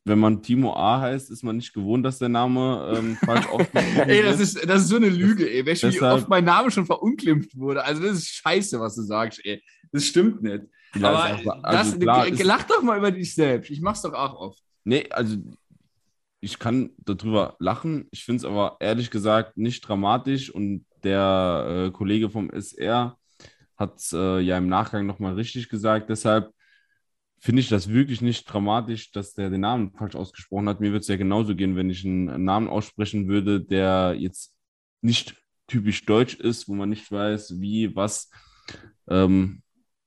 wenn 0.04 0.18
man 0.18 0.42
Timo 0.42 0.75
A 0.75 1.00
heißt, 1.00 1.30
ist 1.30 1.44
man 1.44 1.56
nicht 1.56 1.73
gewohnt, 1.73 2.04
dass 2.04 2.18
der 2.18 2.28
Name 2.28 2.94
ähm, 2.97 3.16
falsch 3.25 3.47
ausgesprochen 3.50 4.09
Ey, 4.09 4.23
das 4.23 4.40
ist, 4.40 4.68
das 4.68 4.82
ist 4.82 4.88
so 4.88 4.97
eine 4.97 5.09
Lüge, 5.09 5.49
ey. 5.49 5.62
Du, 5.62 5.92
wie 5.92 6.00
oft 6.02 6.28
mein 6.28 6.44
Name 6.44 6.71
schon 6.71 6.87
verunglimpft 6.87 7.56
wurde? 7.56 7.85
Also, 7.85 8.02
das 8.02 8.18
ist 8.18 8.28
scheiße, 8.28 8.80
was 8.80 8.97
du 8.97 9.02
sagst, 9.02 9.40
ey. 9.44 9.62
Das 9.92 10.04
stimmt 10.06 10.42
nicht. 10.42 10.64
Ja, 10.97 11.09
Aber 11.11 11.23
also 11.25 11.92
das, 11.92 11.99
klar 11.99 12.26
ist- 12.26 12.42
lach 12.42 12.64
doch 12.64 12.82
mal 12.82 12.99
über 12.99 13.11
dich 13.11 13.35
selbst. 13.35 13.71
Ich 13.71 13.80
mach's 13.80 14.02
doch 14.02 14.12
auch 14.12 14.35
oft. 14.35 14.62
Nee, 14.85 15.06
also 15.11 15.37
ich 16.40 16.59
kann 16.59 16.90
darüber 16.99 17.56
lachen. 17.61 18.09
Ich 18.11 18.25
finde 18.25 18.38
es 18.38 18.44
aber 18.44 18.76
ehrlich 18.80 19.11
gesagt 19.11 19.56
nicht 19.56 19.87
dramatisch 19.87 20.50
und 20.50 20.85
der 21.04 21.87
äh, 21.87 21.90
Kollege 21.92 22.28
vom 22.28 22.50
SR 22.50 23.16
hat 23.76 23.97
es 23.99 24.12
äh, 24.12 24.40
ja 24.40 24.59
im 24.59 24.68
Nachgang 24.68 25.06
nochmal 25.06 25.35
richtig 25.35 25.68
gesagt. 25.68 26.11
Deshalb 26.11 26.52
finde 27.42 27.61
ich 27.61 27.68
das 27.68 27.88
wirklich 27.88 28.20
nicht 28.20 28.44
dramatisch, 28.44 29.11
dass 29.11 29.34
der 29.34 29.50
den 29.50 29.62
Namen 29.62 29.90
falsch 29.90 30.14
ausgesprochen 30.14 30.68
hat. 30.68 30.80
Mir 30.80 30.92
würde 30.92 31.00
es 31.00 31.08
ja 31.08 31.16
genauso 31.16 31.56
gehen, 31.56 31.75
wenn 31.75 31.90
ich 31.90 32.04
einen 32.04 32.44
Namen 32.44 32.68
aussprechen 32.68 33.26
würde, 33.26 33.61
der 33.61 34.14
jetzt 34.16 34.54
nicht 35.00 35.34
typisch 35.66 36.06
deutsch 36.06 36.34
ist, 36.34 36.68
wo 36.68 36.75
man 36.75 36.90
nicht 36.90 37.11
weiß, 37.11 37.61
wie, 37.61 37.96
was 37.96 38.30
ähm, 39.08 39.62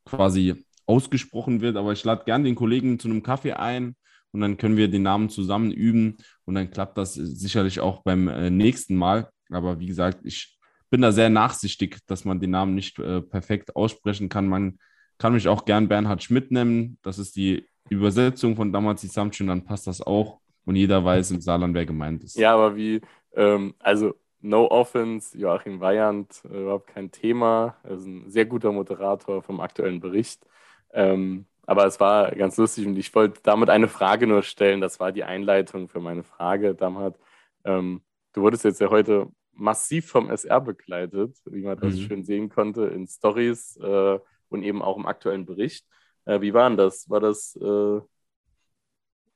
quasi 0.05 0.65
ausgesprochen 0.85 1.59
wird. 1.59 1.75
Aber 1.75 1.91
ich 1.91 2.05
lade 2.05 2.23
gern 2.23 2.45
den 2.45 2.55
Kollegen 2.55 2.99
zu 2.99 3.09
einem 3.09 3.21
Kaffee 3.21 3.51
ein 3.51 3.97
und 4.31 4.39
dann 4.39 4.55
können 4.55 4.77
wir 4.77 4.87
den 4.87 5.03
Namen 5.03 5.29
zusammen 5.29 5.71
üben 5.71 6.15
und 6.45 6.55
dann 6.55 6.71
klappt 6.71 6.97
das 6.97 7.15
sicherlich 7.15 7.81
auch 7.81 8.01
beim 8.03 8.29
äh, 8.29 8.49
nächsten 8.49 8.95
Mal. 8.95 9.29
Aber 9.49 9.81
wie 9.81 9.87
gesagt, 9.87 10.19
ich 10.23 10.57
bin 10.89 11.01
da 11.01 11.11
sehr 11.11 11.29
nachsichtig, 11.29 11.99
dass 12.05 12.23
man 12.23 12.39
den 12.39 12.51
Namen 12.51 12.75
nicht 12.75 12.97
äh, 12.99 13.21
perfekt 13.21 13.75
aussprechen 13.75 14.29
kann. 14.29 14.47
Man 14.47 14.79
kann 15.17 15.33
mich 15.33 15.47
auch 15.47 15.65
gern 15.65 15.87
Bernhard 15.87 16.23
Schmidt 16.23 16.51
nennen. 16.51 16.97
Das 17.03 17.19
ist 17.19 17.35
die 17.35 17.65
Übersetzung 17.89 18.55
von 18.55 18.71
damals 18.73 19.01
die 19.01 19.07
Samtschön, 19.07 19.47
dann 19.47 19.63
passt 19.65 19.87
das 19.87 20.01
auch 20.01 20.39
und 20.65 20.75
jeder 20.75 21.03
weiß 21.05 21.31
im 21.31 21.41
Saarland, 21.41 21.73
wer 21.75 21.85
gemeint 21.85 22.23
ist. 22.23 22.35
Ja, 22.35 22.53
aber 22.53 22.75
wie, 22.75 23.01
ähm, 23.35 23.75
also 23.79 24.15
no 24.41 24.67
offense, 24.69 25.37
Joachim 25.37 25.79
Weyand, 25.79 26.41
äh, 26.45 26.61
überhaupt 26.61 26.87
kein 26.87 27.11
Thema. 27.11 27.77
Er 27.83 27.91
ist 27.91 28.05
ein 28.05 28.29
sehr 28.29 28.45
guter 28.45 28.71
Moderator 28.71 29.41
vom 29.43 29.59
aktuellen 29.59 29.99
Bericht. 29.99 30.45
Ähm, 30.93 31.45
aber 31.67 31.85
es 31.87 31.99
war 31.99 32.31
ganz 32.31 32.57
lustig 32.57 32.85
und 32.85 32.95
ich 32.97 33.13
wollte 33.15 33.39
damit 33.43 33.69
eine 33.69 33.87
Frage 33.87 34.27
nur 34.27 34.43
stellen. 34.43 34.81
Das 34.81 34.99
war 34.99 35.11
die 35.11 35.23
Einleitung 35.23 35.87
für 35.87 35.99
meine 35.99 36.23
Frage, 36.23 36.75
Damhat. 36.75 37.17
Ähm, 37.63 38.01
du 38.33 38.41
wurdest 38.41 38.63
jetzt 38.65 38.81
ja 38.81 38.89
heute 38.89 39.27
massiv 39.53 40.07
vom 40.09 40.29
SR 40.29 40.61
begleitet, 40.61 41.37
wie 41.45 41.61
man 41.63 41.79
das 41.79 41.95
Mhm. 41.95 41.99
schön 41.99 42.23
sehen 42.23 42.49
konnte 42.49 42.85
in 42.87 43.07
Stories 43.07 43.77
äh, 43.77 44.19
und 44.55 44.63
eben 44.63 44.81
auch 44.81 44.97
im 44.97 45.05
aktuellen 45.05 45.45
Bericht. 45.45 45.85
Äh, 46.25 46.41
wie 46.41 46.53
war 46.53 46.69
denn 46.69 46.77
das? 46.77 47.09
War 47.09 47.19
das, 47.19 47.55
äh, 47.61 47.99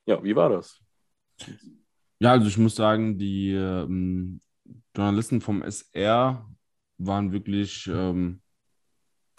ja, 0.05 0.23
wie 0.23 0.35
war 0.35 0.49
das? 0.49 0.79
Ja, 2.19 2.31
also 2.31 2.47
ich 2.47 2.57
muss 2.57 2.75
sagen, 2.75 3.17
die 3.17 3.51
ähm, 3.53 4.41
Journalisten 4.95 5.39
vom 5.39 5.61
SR 5.61 6.45
waren 6.97 7.31
wirklich, 7.31 7.87
ähm, 7.87 8.41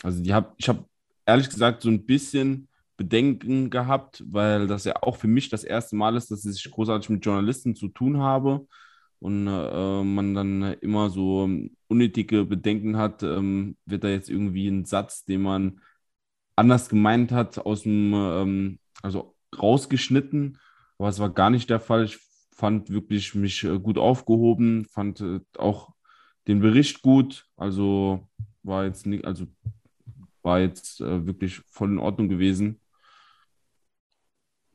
also 0.03 0.23
die 0.23 0.33
hab, 0.33 0.55
ich 0.57 0.69
habe 0.69 0.85
ehrlich 1.27 1.51
gesagt 1.51 1.83
so 1.83 1.91
ein 1.91 2.07
bisschen 2.07 2.69
Bedenken 2.97 3.71
gehabt, 3.71 4.23
weil 4.27 4.67
das 4.67 4.85
ja 4.85 4.95
auch 5.03 5.17
für 5.17 5.29
mich 5.29 5.49
das 5.49 5.65
erste 5.65 5.97
Mal 5.97 6.17
ist, 6.17 6.31
dass 6.31 6.45
ich 6.45 6.71
großartig 6.71 7.11
mit 7.11 7.25
Journalisten 7.25 7.75
zu 7.75 7.89
tun 7.89 8.19
habe 8.19 8.67
und 9.21 9.47
äh, 9.47 10.03
man 10.03 10.35
dann 10.35 10.63
immer 10.81 11.11
so 11.11 11.45
ähm, 11.45 11.77
unnötige 11.89 12.45
Bedenken 12.45 12.97
hat, 12.97 13.23
ähm, 13.23 13.77
wird 13.87 14.05
da 14.05 14.09
jetzt 14.09 14.31
irgendwie 14.31 14.69
ein 14.69 14.85
Satz, 14.87 15.25
den 15.25 15.43
man 15.43 15.81
anders 16.57 16.89
gemeint 16.89 17.33
hat, 17.33 17.59
aus 17.59 17.83
dem, 17.83 18.13
ähm, 18.15 18.79
also 19.03 19.37
rausgeschnitten, 19.61 20.59
aber 20.99 21.09
es 21.09 21.19
war 21.19 21.31
gar 21.31 21.51
nicht 21.51 21.71
der 21.71 21.81
Fall. 21.81 22.05
Ich 22.05 22.19
fand 22.53 22.91
wirklich 22.91 23.35
mich 23.35 23.65
äh, 23.65 23.79
gut 23.79 23.99
aufgehoben, 23.99 24.87
fand 24.87 25.21
äh, 25.21 25.41
auch 25.57 25.93
den 26.49 26.61
Bericht 26.61 27.03
gut, 27.03 27.47
also 27.57 28.29
war 28.63 28.85
jetzt 28.85 29.07
nicht, 29.07 29.25
also 29.25 29.47
war 30.43 30.61
jetzt 30.61 31.01
äh, 31.01 31.27
wirklich 31.27 31.61
voll 31.71 31.91
in 31.91 31.99
Ordnung 31.99 32.29
gewesen. 32.29 32.81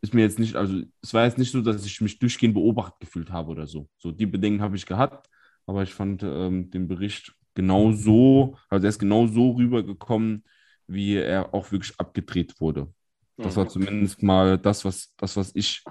Ist 0.01 0.13
mir 0.13 0.21
jetzt 0.21 0.39
nicht, 0.39 0.55
also 0.55 0.81
es 1.01 1.13
war 1.13 1.25
jetzt 1.25 1.37
nicht 1.37 1.51
so, 1.51 1.61
dass 1.61 1.85
ich 1.85 2.01
mich 2.01 2.19
durchgehend 2.19 2.53
beobachtet 2.53 2.99
gefühlt 2.99 3.31
habe 3.31 3.51
oder 3.51 3.65
so. 3.65 3.89
So 3.97 4.11
die 4.11 4.25
Bedenken 4.25 4.61
habe 4.61 4.75
ich 4.75 4.85
gehabt, 4.85 5.29
aber 5.65 5.83
ich 5.83 5.93
fand 5.93 6.21
ähm, 6.23 6.69
den 6.69 6.87
Bericht 6.87 7.33
genau 7.55 7.91
so, 7.91 8.57
also 8.69 8.85
er 8.85 8.89
ist 8.89 8.99
genau 8.99 9.25
so 9.27 9.51
rübergekommen, 9.51 10.43
wie 10.87 11.15
er 11.15 11.53
auch 11.53 11.71
wirklich 11.71 11.99
abgedreht 11.99 12.59
wurde. 12.59 12.93
Das 13.37 13.57
war 13.57 13.67
zumindest 13.67 14.23
mal 14.23 14.57
das, 14.57 14.85
was, 14.85 15.13
das, 15.17 15.35
was 15.35 15.51
ich, 15.55 15.83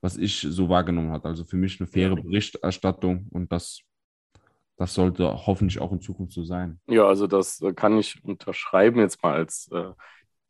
was 0.00 0.16
ich 0.16 0.40
so 0.40 0.68
wahrgenommen 0.68 1.12
habe. 1.12 1.28
Also 1.28 1.44
für 1.44 1.56
mich 1.56 1.80
eine 1.80 1.86
faire 1.86 2.14
Berichterstattung 2.14 3.26
und 3.30 3.50
das, 3.52 3.80
das 4.76 4.92
sollte 4.92 5.46
hoffentlich 5.46 5.78
auch 5.78 5.92
in 5.92 6.00
Zukunft 6.00 6.34
so 6.34 6.44
sein. 6.44 6.80
Ja, 6.86 7.06
also 7.06 7.26
das 7.26 7.60
äh, 7.62 7.72
kann 7.72 7.98
ich 7.98 8.22
unterschreiben, 8.22 9.00
jetzt 9.00 9.22
mal 9.22 9.34
als 9.34 9.70
äh, 9.72 9.92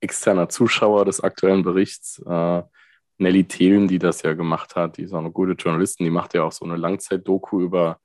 externer 0.00 0.48
Zuschauer 0.48 1.04
des 1.04 1.20
aktuellen 1.20 1.62
Berichts. 1.62 2.20
Äh, 2.26 2.62
Nelly 3.18 3.44
Thelen, 3.44 3.88
die 3.88 3.98
das 3.98 4.22
ja 4.22 4.34
gemacht 4.34 4.76
hat, 4.76 4.96
die 4.96 5.02
ist 5.02 5.12
auch 5.12 5.18
eine 5.18 5.30
gute 5.30 5.52
Journalistin, 5.52 6.04
die 6.04 6.10
macht 6.10 6.34
ja 6.34 6.42
auch 6.42 6.52
so 6.52 6.64
eine 6.64 6.76
Langzeit-Doku 6.76 7.60
über 7.60 7.98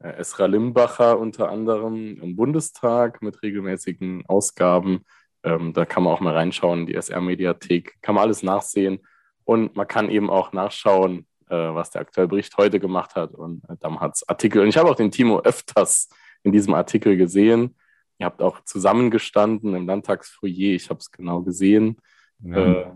äh, 0.00 0.08
Esra 0.18 0.46
Limbacher 0.46 1.18
unter 1.18 1.50
anderem 1.50 2.20
im 2.20 2.36
Bundestag 2.36 3.22
mit 3.22 3.42
regelmäßigen 3.42 4.24
Ausgaben. 4.26 5.04
Ähm, 5.42 5.72
da 5.72 5.84
kann 5.84 6.02
man 6.02 6.12
auch 6.12 6.20
mal 6.20 6.34
reinschauen, 6.34 6.86
die 6.86 6.94
SR-Mediathek, 6.94 7.98
kann 8.02 8.14
man 8.14 8.22
alles 8.22 8.42
nachsehen. 8.42 9.00
Und 9.44 9.76
man 9.76 9.88
kann 9.88 10.10
eben 10.10 10.30
auch 10.30 10.52
nachschauen, 10.52 11.26
äh, 11.48 11.54
was 11.54 11.90
der 11.90 12.02
aktuelle 12.02 12.28
Bericht 12.28 12.56
heute 12.56 12.80
gemacht 12.80 13.14
hat 13.14 13.34
und 13.34 13.62
äh, 13.68 13.76
Damhats 13.78 14.28
Artikel. 14.28 14.62
Und 14.62 14.68
ich 14.68 14.76
habe 14.76 14.90
auch 14.90 14.96
den 14.96 15.10
Timo 15.10 15.40
öfters 15.40 16.08
in 16.42 16.52
diesem 16.52 16.74
Artikel 16.74 17.16
gesehen. 17.16 17.76
Ihr 18.18 18.26
habt 18.26 18.42
auch 18.42 18.60
zusammengestanden 18.64 19.74
im 19.74 19.86
Landtagsfoyer, 19.86 20.74
ich 20.74 20.90
habe 20.90 21.00
es 21.00 21.10
genau 21.10 21.40
gesehen. 21.42 21.96
Ja. 22.40 22.56
Äh, 22.56 22.92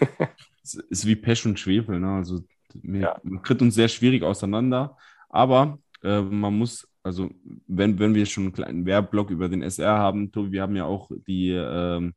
Es 0.00 0.08
ist 0.74 1.06
wie 1.06 1.16
Pech 1.16 1.44
und 1.46 1.58
Schwefel. 1.58 2.00
Ne? 2.00 2.08
Also 2.16 2.40
wir, 2.74 3.00
Ja. 3.00 3.20
man 3.22 3.42
tritt 3.42 3.62
uns 3.62 3.74
sehr 3.74 3.88
schwierig 3.88 4.22
auseinander. 4.22 4.96
Aber 5.28 5.78
äh, 6.02 6.20
man 6.22 6.56
muss, 6.56 6.88
also 7.02 7.30
wenn, 7.66 7.98
wenn 7.98 8.14
wir 8.14 8.26
schon 8.26 8.44
einen 8.44 8.52
kleinen 8.52 8.86
Werbeblock 8.86 9.30
über 9.30 9.48
den 9.48 9.62
SR 9.62 9.98
haben, 9.98 10.32
Tobi, 10.32 10.52
wir 10.52 10.62
haben 10.62 10.76
ja 10.76 10.84
auch 10.84 11.10
die, 11.26 11.50
ähm, 11.50 12.14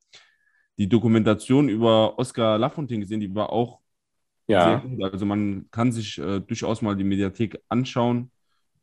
die 0.77 0.88
Dokumentation 0.89 1.70
über 1.70 2.18
Oskar 2.18 2.58
Lafontaine 2.58 3.01
gesehen, 3.01 3.20
die 3.20 3.34
war 3.36 3.51
auch 3.51 3.79
sehr 4.48 4.58
ja, 4.58 4.75
gut. 4.79 5.03
Also 5.03 5.25
man 5.25 5.68
kann 5.72 5.91
sich 5.91 6.18
äh, 6.18 6.39
durchaus 6.39 6.82
mal 6.82 6.96
die 6.96 7.03
Mediathek 7.03 7.62
anschauen 7.70 8.32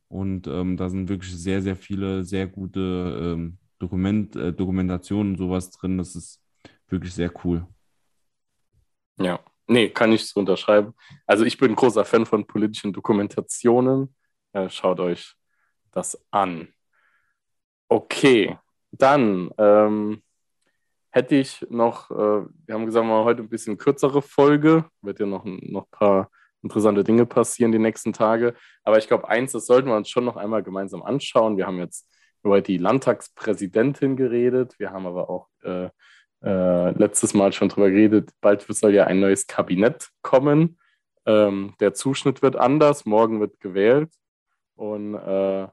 und 0.09 0.47
ähm, 0.47 0.77
da 0.77 0.89
sind 0.89 1.09
wirklich 1.09 1.35
sehr, 1.37 1.63
sehr 1.63 1.77
viele 1.77 2.25
sehr 2.25 2.47
gute 2.47 3.35
ähm, 3.37 3.59
Dokument, 3.79 4.37
äh, 4.37 4.53
Dokumentationen 4.53 5.33
und 5.33 5.39
sowas 5.39 5.71
drin. 5.71 5.99
Das 5.99 6.15
ist 6.15 6.41
wirklich 6.89 7.15
sehr 7.15 7.33
cool. 7.45 7.67
ja. 9.19 9.41
Nee, 9.69 9.89
kann 9.91 10.13
ich 10.13 10.27
so 10.29 10.41
unterschreiben. 10.41 10.95
Also 11.27 11.45
ich 11.45 11.59
bin 11.59 11.75
großer 11.75 12.05
Fan 12.05 12.25
von 12.27 12.47
politischen 12.47 12.93
Dokumentationen. 12.93 14.15
Äh, 14.53 14.69
schaut 14.71 15.01
euch 15.01 15.35
das 15.93 16.21
an. 16.31 16.69
Okay, 17.89 18.59
dann 18.91 19.51
ähm, 19.59 20.23
hätte 21.11 21.37
ich 21.37 21.67
noch, 21.71 22.11
äh, 22.11 22.15
wir 22.67 22.75
haben 22.75 22.87
gesagt, 22.87 23.07
machen 23.07 23.25
heute 23.25 23.43
ein 23.43 23.49
bisschen 23.49 23.79
kürzere 23.79 24.23
Folge, 24.23 24.87
wird 25.03 25.21
ja 25.21 25.27
noch, 25.27 25.45
ein- 25.45 25.61
noch 25.63 25.85
ein 25.85 25.91
paar 25.91 26.31
interessante 26.63 27.05
Dinge 27.05 27.27
passieren 27.27 27.73
die 27.73 27.79
nächsten 27.79 28.13
Tage. 28.13 28.55
Aber 28.85 28.99
ich 28.99 29.07
glaube, 29.09 29.29
eins, 29.29 29.53
das 29.53 29.67
sollten 29.67 29.89
wir 29.89 29.97
uns 29.97 30.09
schon 30.11 30.25
noch 30.25 30.37
einmal 30.37 30.63
gemeinsam 30.65 31.03
anschauen. 31.03 31.57
Wir 31.57 31.67
haben 31.67 31.79
jetzt 31.79 32.09
über 32.43 32.61
die 32.61 32.79
Landtagspräsidentin 32.79 34.17
geredet, 34.17 34.75
wir 34.79 34.91
haben 34.91 35.07
aber 35.07 35.31
auch 35.31 35.49
äh, 35.63 35.91
äh, 36.47 36.91
letztes 36.93 37.35
Mal 37.35 37.53
schon 37.53 37.69
drüber 37.69 37.91
geredet, 37.91 38.31
bald 38.41 38.63
soll 38.69 38.95
ja 38.95 39.05
ein 39.05 39.19
neues 39.19 39.47
Kabinett 39.49 40.11
kommen. 40.23 40.79
Ähm, 41.27 41.75
der 41.81 41.93
Zuschnitt 41.93 42.41
wird 42.41 42.55
anders, 42.55 43.05
morgen 43.05 43.41
wird 43.41 43.59
gewählt. 43.59 44.13
Und 44.77 45.15
äh, 45.17 45.67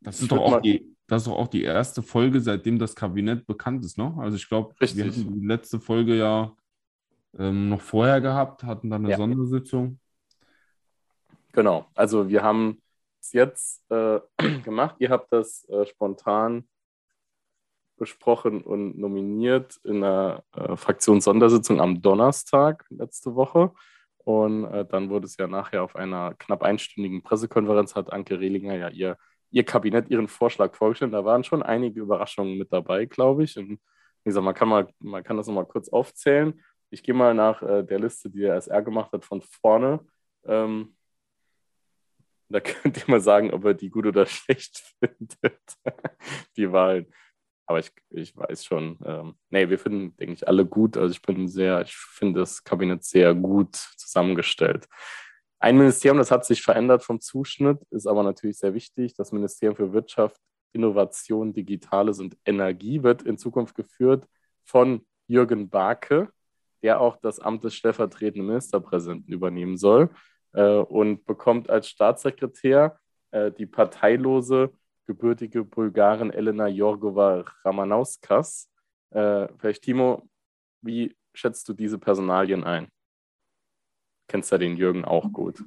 Das 0.00 0.22
ist 0.22 0.32
doch 0.32 0.38
auch 0.38 0.60
die, 0.62 0.96
das 1.06 1.22
ist 1.22 1.28
doch 1.28 1.36
auch 1.36 1.48
die 1.48 1.64
erste 1.64 2.02
Folge, 2.02 2.40
seitdem 2.40 2.78
das 2.78 2.96
Kabinett 2.96 3.46
bekannt 3.46 3.84
ist, 3.84 3.98
ne? 3.98 4.14
Also 4.18 4.36
ich 4.36 4.48
glaube, 4.48 4.74
wir 4.78 5.04
hatten 5.06 5.40
die 5.40 5.46
letzte 5.46 5.78
Folge 5.78 6.16
ja 6.16 6.56
ähm, 7.38 7.68
noch 7.68 7.82
vorher 7.82 8.22
gehabt, 8.22 8.64
hatten 8.64 8.88
dann 8.88 9.02
eine 9.02 9.10
Ja. 9.10 9.16
Sondersitzung. 9.18 9.98
Genau, 11.52 11.86
also 11.94 12.28
wir 12.28 12.42
haben 12.42 12.80
es 13.20 13.32
jetzt 13.32 13.82
äh, 13.90 14.20
gemacht. 14.64 14.96
Ihr 14.98 15.10
habt 15.10 15.30
das 15.30 15.68
äh, 15.68 15.84
spontan 15.84 16.64
besprochen 17.96 18.62
und 18.62 18.98
nominiert 18.98 19.78
in 19.84 20.02
einer 20.02 20.42
äh, 20.56 20.76
Fraktionssondersitzung 20.76 21.80
am 21.80 22.02
Donnerstag 22.02 22.84
letzte 22.90 23.34
Woche. 23.34 23.72
Und 24.18 24.64
äh, 24.64 24.84
dann 24.86 25.10
wurde 25.10 25.26
es 25.26 25.36
ja 25.36 25.46
nachher 25.46 25.82
auf 25.82 25.96
einer 25.96 26.34
knapp 26.34 26.62
einstündigen 26.62 27.22
Pressekonferenz, 27.22 27.94
hat 27.94 28.12
Anke 28.12 28.40
Rehlinger 28.40 28.76
ja 28.76 28.88
ihr, 28.88 29.18
ihr 29.50 29.64
Kabinett, 29.64 30.08
ihren 30.10 30.28
Vorschlag 30.28 30.74
vorgestellt. 30.74 31.12
Da 31.12 31.24
waren 31.24 31.44
schon 31.44 31.62
einige 31.62 32.00
Überraschungen 32.00 32.56
mit 32.58 32.72
dabei, 32.72 33.04
glaube 33.04 33.44
ich. 33.44 33.56
Und 33.58 33.68
wie 33.68 34.30
gesagt, 34.30 34.44
man 34.44 34.54
kann, 34.54 34.68
mal, 34.68 34.88
man 34.98 35.22
kann 35.22 35.36
das 35.36 35.46
nochmal 35.46 35.66
kurz 35.66 35.88
aufzählen. 35.90 36.60
Ich 36.90 37.02
gehe 37.02 37.14
mal 37.14 37.34
nach 37.34 37.62
äh, 37.62 37.82
der 37.82 38.00
Liste, 38.00 38.30
die 38.30 38.40
der 38.40 38.54
SR 38.56 38.82
gemacht 38.82 39.12
hat, 39.12 39.24
von 39.24 39.42
vorne. 39.42 40.00
Ähm, 40.46 40.96
da 42.48 42.60
könnt 42.60 42.96
ihr 42.96 43.04
mal 43.08 43.20
sagen, 43.20 43.52
ob 43.52 43.64
er 43.64 43.74
die 43.74 43.90
gut 43.90 44.06
oder 44.06 44.26
schlecht 44.26 44.82
findet, 44.98 45.60
die 46.56 46.70
Wahlen. 46.72 47.06
Aber 47.66 47.78
ich, 47.78 47.90
ich 48.10 48.36
weiß 48.36 48.64
schon, 48.64 48.98
ähm, 49.04 49.34
nee, 49.50 49.68
wir 49.68 49.78
finden, 49.78 50.16
denke 50.16 50.34
ich, 50.34 50.46
alle 50.46 50.66
gut. 50.66 50.96
Also 50.96 51.12
ich 51.12 51.22
bin 51.22 51.48
sehr, 51.48 51.80
ich 51.82 51.94
finde 51.96 52.40
das 52.40 52.62
Kabinett 52.62 53.04
sehr 53.04 53.34
gut 53.34 53.74
zusammengestellt. 53.74 54.86
Ein 55.58 55.78
Ministerium, 55.78 56.18
das 56.18 56.30
hat 56.30 56.44
sich 56.44 56.62
verändert 56.62 57.02
vom 57.02 57.20
Zuschnitt, 57.20 57.78
ist 57.90 58.06
aber 58.06 58.22
natürlich 58.22 58.58
sehr 58.58 58.74
wichtig. 58.74 59.14
Das 59.14 59.32
Ministerium 59.32 59.76
für 59.76 59.94
Wirtschaft, 59.94 60.36
Innovation, 60.72 61.54
Digitales 61.54 62.20
und 62.20 62.36
Energie 62.44 63.02
wird 63.02 63.22
in 63.22 63.38
Zukunft 63.38 63.74
geführt 63.74 64.26
von 64.64 65.06
Jürgen 65.26 65.70
Barke, 65.70 66.28
der 66.82 67.00
auch 67.00 67.16
das 67.16 67.40
Amt 67.40 67.64
des 67.64 67.74
stellvertretenden 67.74 68.46
Ministerpräsidenten 68.46 69.32
übernehmen 69.32 69.78
soll 69.78 70.10
äh, 70.52 70.76
und 70.76 71.24
bekommt 71.24 71.70
als 71.70 71.88
Staatssekretär 71.88 72.98
äh, 73.30 73.50
die 73.50 73.66
parteilose 73.66 74.70
gebürtige 75.06 75.64
Bulgarin 75.64 76.30
Elena 76.30 76.68
Jorgova 76.68 77.44
Ramanauskas. 77.64 78.70
Äh, 79.10 79.48
vielleicht, 79.58 79.82
Timo, 79.82 80.28
wie 80.82 81.16
schätzt 81.32 81.68
du 81.68 81.72
diese 81.72 81.98
Personalien 81.98 82.64
ein? 82.64 82.88
Kennst 84.28 84.52
ja 84.52 84.58
den 84.58 84.76
Jürgen 84.76 85.04
auch 85.04 85.32
gut. 85.32 85.64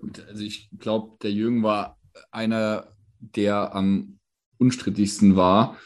Gut, 0.00 0.24
also 0.28 0.42
ich 0.42 0.70
glaube, 0.78 1.16
der 1.22 1.32
Jürgen 1.32 1.62
war 1.62 1.98
einer, 2.30 2.94
der 3.18 3.74
am 3.74 4.18
unstrittigsten 4.58 5.36
war. 5.36 5.76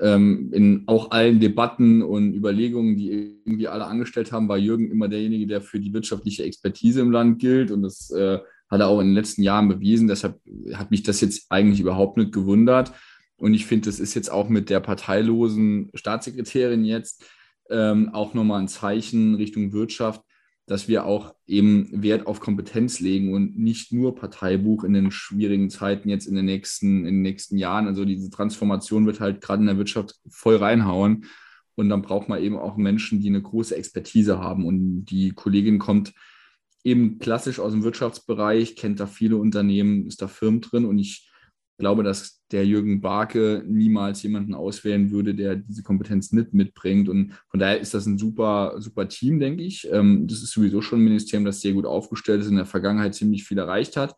Ähm, 0.00 0.50
in 0.52 0.84
auch 0.86 1.10
allen 1.10 1.38
Debatten 1.38 2.02
und 2.02 2.34
Überlegungen, 2.34 2.96
die 2.96 3.40
irgendwie 3.44 3.68
alle 3.68 3.86
angestellt 3.86 4.32
haben, 4.32 4.48
war 4.48 4.58
Jürgen 4.58 4.90
immer 4.90 5.08
derjenige, 5.08 5.46
der 5.46 5.60
für 5.60 5.78
die 5.78 5.92
wirtschaftliche 5.92 6.44
Expertise 6.44 7.00
im 7.00 7.12
Land 7.12 7.38
gilt. 7.38 7.70
Und 7.70 7.82
das 7.82 8.10
äh, 8.10 8.40
hat 8.72 8.80
er 8.80 8.88
auch 8.88 9.00
in 9.00 9.08
den 9.08 9.14
letzten 9.14 9.42
Jahren 9.42 9.68
bewiesen. 9.68 10.08
Deshalb 10.08 10.40
hat 10.72 10.90
mich 10.90 11.02
das 11.02 11.20
jetzt 11.20 11.46
eigentlich 11.50 11.78
überhaupt 11.78 12.16
nicht 12.16 12.32
gewundert. 12.32 12.92
Und 13.36 13.52
ich 13.52 13.66
finde, 13.66 13.90
das 13.90 14.00
ist 14.00 14.14
jetzt 14.14 14.32
auch 14.32 14.48
mit 14.48 14.70
der 14.70 14.80
parteilosen 14.80 15.90
Staatssekretärin 15.92 16.82
jetzt 16.82 17.22
ähm, 17.68 18.08
auch 18.14 18.32
nochmal 18.32 18.60
ein 18.60 18.68
Zeichen 18.68 19.34
Richtung 19.34 19.74
Wirtschaft, 19.74 20.22
dass 20.66 20.88
wir 20.88 21.04
auch 21.04 21.34
eben 21.46 22.02
Wert 22.02 22.26
auf 22.26 22.40
Kompetenz 22.40 22.98
legen 22.98 23.34
und 23.34 23.58
nicht 23.58 23.92
nur 23.92 24.14
Parteibuch 24.14 24.84
in 24.84 24.94
den 24.94 25.10
schwierigen 25.10 25.68
Zeiten 25.68 26.08
jetzt 26.08 26.26
in 26.26 26.34
den 26.34 26.46
nächsten, 26.46 27.00
in 27.00 27.16
den 27.16 27.22
nächsten 27.22 27.58
Jahren. 27.58 27.86
Also 27.86 28.06
diese 28.06 28.30
Transformation 28.30 29.04
wird 29.04 29.20
halt 29.20 29.42
gerade 29.42 29.60
in 29.60 29.66
der 29.66 29.76
Wirtschaft 29.76 30.14
voll 30.30 30.56
reinhauen. 30.56 31.26
Und 31.74 31.90
dann 31.90 32.00
braucht 32.00 32.30
man 32.30 32.42
eben 32.42 32.56
auch 32.56 32.78
Menschen, 32.78 33.20
die 33.20 33.28
eine 33.28 33.42
große 33.42 33.76
Expertise 33.76 34.38
haben. 34.38 34.64
Und 34.64 35.04
die 35.04 35.32
Kollegin 35.32 35.78
kommt 35.78 36.14
eben 36.84 37.18
klassisch 37.18 37.60
aus 37.60 37.72
dem 37.72 37.84
Wirtschaftsbereich, 37.84 38.76
kennt 38.76 39.00
da 39.00 39.06
viele 39.06 39.36
Unternehmen, 39.36 40.06
ist 40.06 40.22
da 40.22 40.28
Firmen 40.28 40.60
drin 40.60 40.84
und 40.84 40.98
ich 40.98 41.28
glaube, 41.78 42.02
dass 42.02 42.44
der 42.52 42.64
Jürgen 42.64 43.00
Barke 43.00 43.64
niemals 43.66 44.22
jemanden 44.22 44.54
auswählen 44.54 45.10
würde, 45.10 45.34
der 45.34 45.56
diese 45.56 45.82
Kompetenz 45.82 46.30
nicht 46.30 46.52
mitbringt. 46.52 47.08
Und 47.08 47.32
von 47.48 47.58
daher 47.58 47.80
ist 47.80 47.94
das 47.94 48.06
ein 48.06 48.18
super, 48.18 48.76
super 48.78 49.08
Team, 49.08 49.40
denke 49.40 49.64
ich. 49.64 49.88
Ähm, 49.90 50.26
das 50.28 50.42
ist 50.42 50.52
sowieso 50.52 50.80
schon 50.80 51.00
ein 51.00 51.04
Ministerium, 51.04 51.44
das 51.44 51.60
sehr 51.60 51.72
gut 51.72 51.86
aufgestellt 51.86 52.42
ist, 52.42 52.48
in 52.48 52.56
der 52.56 52.66
Vergangenheit 52.66 53.14
ziemlich 53.14 53.44
viel 53.44 53.58
erreicht 53.58 53.96
hat. 53.96 54.14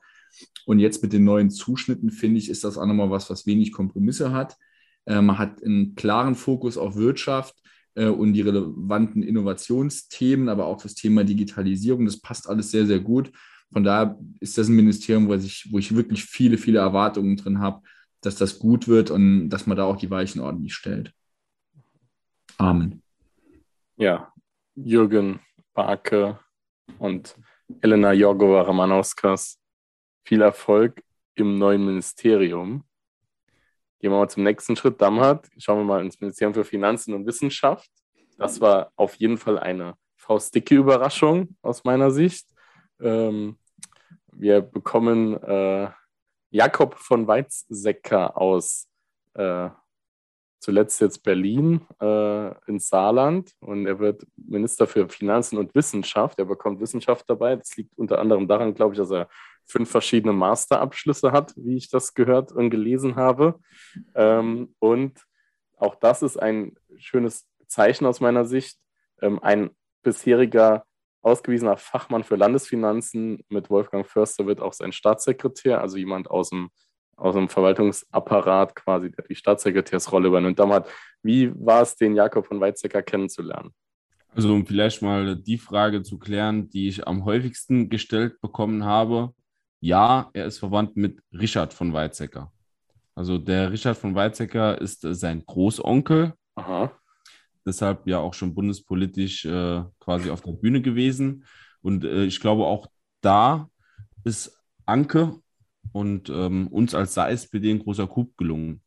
Und 0.66 0.78
jetzt 0.78 1.02
mit 1.02 1.12
den 1.12 1.24
neuen 1.24 1.50
Zuschnitten, 1.50 2.10
finde 2.10 2.38
ich, 2.38 2.50
ist 2.50 2.64
das 2.64 2.76
auch 2.76 2.86
nochmal 2.86 3.10
was, 3.10 3.30
was 3.30 3.46
wenig 3.46 3.72
Kompromisse 3.72 4.32
hat. 4.32 4.56
Äh, 5.06 5.22
man 5.22 5.38
hat 5.38 5.62
einen 5.62 5.94
klaren 5.94 6.34
Fokus 6.34 6.76
auf 6.76 6.96
Wirtschaft 6.96 7.54
und 7.94 8.32
die 8.32 8.40
relevanten 8.40 9.22
Innovationsthemen, 9.22 10.48
aber 10.48 10.66
auch 10.66 10.82
das 10.82 10.94
Thema 10.94 11.24
Digitalisierung. 11.24 12.04
Das 12.04 12.20
passt 12.20 12.48
alles 12.48 12.70
sehr, 12.70 12.86
sehr 12.86 13.00
gut. 13.00 13.30
Von 13.72 13.84
daher 13.84 14.18
ist 14.40 14.58
das 14.58 14.68
ein 14.68 14.76
Ministerium, 14.76 15.28
wo 15.28 15.34
ich, 15.34 15.68
wo 15.70 15.78
ich 15.78 15.94
wirklich 15.94 16.24
viele, 16.24 16.58
viele 16.58 16.78
Erwartungen 16.78 17.36
drin 17.36 17.60
habe, 17.60 17.82
dass 18.20 18.36
das 18.36 18.58
gut 18.58 18.88
wird 18.88 19.10
und 19.10 19.48
dass 19.48 19.66
man 19.66 19.76
da 19.76 19.84
auch 19.84 19.96
die 19.96 20.10
Weichen 20.10 20.40
ordentlich 20.40 20.74
stellt. 20.74 21.12
Amen. 22.56 23.02
Ja, 23.96 24.32
Jürgen 24.74 25.40
Barke 25.72 26.38
und 26.98 27.36
Elena 27.80 28.12
Jorgova-Ramanauskas, 28.12 29.58
viel 30.24 30.42
Erfolg 30.42 31.02
im 31.34 31.58
neuen 31.58 31.84
Ministerium. 31.84 32.84
Gehen 34.04 34.12
wir 34.12 34.18
mal 34.18 34.28
zum 34.28 34.42
nächsten 34.42 34.76
Schritt. 34.76 35.00
Damhat, 35.00 35.48
schauen 35.56 35.78
wir 35.78 35.84
mal 35.84 36.04
ins 36.04 36.20
Ministerium 36.20 36.52
für 36.52 36.66
Finanzen 36.66 37.14
und 37.14 37.24
Wissenschaft. 37.24 37.90
Das 38.36 38.60
war 38.60 38.92
auf 38.96 39.14
jeden 39.14 39.38
Fall 39.38 39.58
eine 39.58 39.94
faustdicke 40.18 40.74
Überraschung 40.74 41.56
aus 41.62 41.84
meiner 41.84 42.10
Sicht. 42.10 42.46
Ähm, 43.00 43.56
wir 44.30 44.60
bekommen 44.60 45.42
äh, 45.42 45.88
Jakob 46.50 46.96
von 46.96 47.26
Weizsäcker 47.26 48.36
aus 48.36 48.90
äh, 49.32 49.70
zuletzt 50.60 51.00
jetzt 51.00 51.22
Berlin 51.22 51.80
äh, 51.98 52.48
ins 52.68 52.88
Saarland 52.88 53.52
und 53.60 53.86
er 53.86 53.98
wird 54.00 54.26
Minister 54.36 54.86
für 54.86 55.08
Finanzen 55.08 55.56
und 55.56 55.74
Wissenschaft. 55.74 56.38
Er 56.38 56.44
bekommt 56.44 56.78
Wissenschaft 56.78 57.24
dabei. 57.26 57.56
Das 57.56 57.74
liegt 57.78 57.96
unter 57.96 58.18
anderem 58.18 58.46
daran, 58.46 58.74
glaube 58.74 58.92
ich, 58.92 58.98
dass 58.98 59.10
er 59.10 59.30
fünf 59.66 59.90
verschiedene 59.90 60.32
Masterabschlüsse 60.32 61.32
hat, 61.32 61.54
wie 61.56 61.76
ich 61.76 61.90
das 61.90 62.14
gehört 62.14 62.52
und 62.52 62.70
gelesen 62.70 63.16
habe. 63.16 63.58
Ähm, 64.14 64.74
und 64.78 65.20
auch 65.76 65.94
das 65.96 66.22
ist 66.22 66.36
ein 66.36 66.76
schönes 66.96 67.46
Zeichen 67.66 68.06
aus 68.06 68.20
meiner 68.20 68.44
Sicht. 68.44 68.78
Ähm, 69.20 69.38
ein 69.42 69.70
bisheriger 70.02 70.84
ausgewiesener 71.22 71.76
Fachmann 71.76 72.22
für 72.22 72.36
Landesfinanzen 72.36 73.42
mit 73.48 73.70
Wolfgang 73.70 74.06
Förster 74.06 74.46
wird 74.46 74.60
auch 74.60 74.74
sein 74.74 74.92
Staatssekretär, 74.92 75.80
also 75.80 75.96
jemand 75.96 76.30
aus 76.30 76.50
dem, 76.50 76.68
aus 77.16 77.34
dem 77.34 77.48
Verwaltungsapparat 77.48 78.76
quasi, 78.76 79.10
der 79.10 79.24
die 79.24 79.34
Staatssekretärsrolle 79.34 80.28
übernimmt. 80.28 80.58
Damals, 80.58 80.88
wie 81.22 81.50
war 81.54 81.82
es, 81.82 81.96
den 81.96 82.14
Jakob 82.14 82.46
von 82.46 82.60
Weizsäcker 82.60 83.02
kennenzulernen? 83.02 83.70
Also 84.34 84.52
um 84.52 84.66
vielleicht 84.66 85.00
mal 85.00 85.36
die 85.36 85.58
Frage 85.58 86.02
zu 86.02 86.18
klären, 86.18 86.68
die 86.68 86.88
ich 86.88 87.06
am 87.06 87.24
häufigsten 87.24 87.88
gestellt 87.88 88.40
bekommen 88.40 88.84
habe 88.84 89.32
ja, 89.84 90.30
er 90.32 90.46
ist 90.46 90.58
verwandt 90.58 90.96
mit 90.96 91.20
Richard 91.30 91.74
von 91.74 91.92
Weizsäcker. 91.92 92.50
Also 93.14 93.36
der 93.36 93.70
Richard 93.70 93.98
von 93.98 94.14
Weizsäcker 94.14 94.80
ist 94.80 95.04
äh, 95.04 95.14
sein 95.14 95.44
Großonkel. 95.44 96.32
Aha. 96.54 96.90
Deshalb 97.66 98.06
ja 98.06 98.18
auch 98.18 98.32
schon 98.32 98.54
bundespolitisch 98.54 99.44
äh, 99.44 99.82
quasi 100.00 100.30
auf 100.30 100.40
der 100.40 100.52
Bühne 100.52 100.80
gewesen. 100.80 101.44
Und 101.82 102.04
äh, 102.04 102.24
ich 102.24 102.40
glaube, 102.40 102.64
auch 102.64 102.86
da 103.20 103.68
ist 104.24 104.58
Anke 104.86 105.34
und 105.92 106.30
ähm, 106.30 106.68
uns 106.68 106.94
als 106.94 107.12
SAISPD 107.12 107.70
ein 107.70 107.80
großer 107.80 108.06
Coup 108.06 108.34
gelungen. 108.38 108.80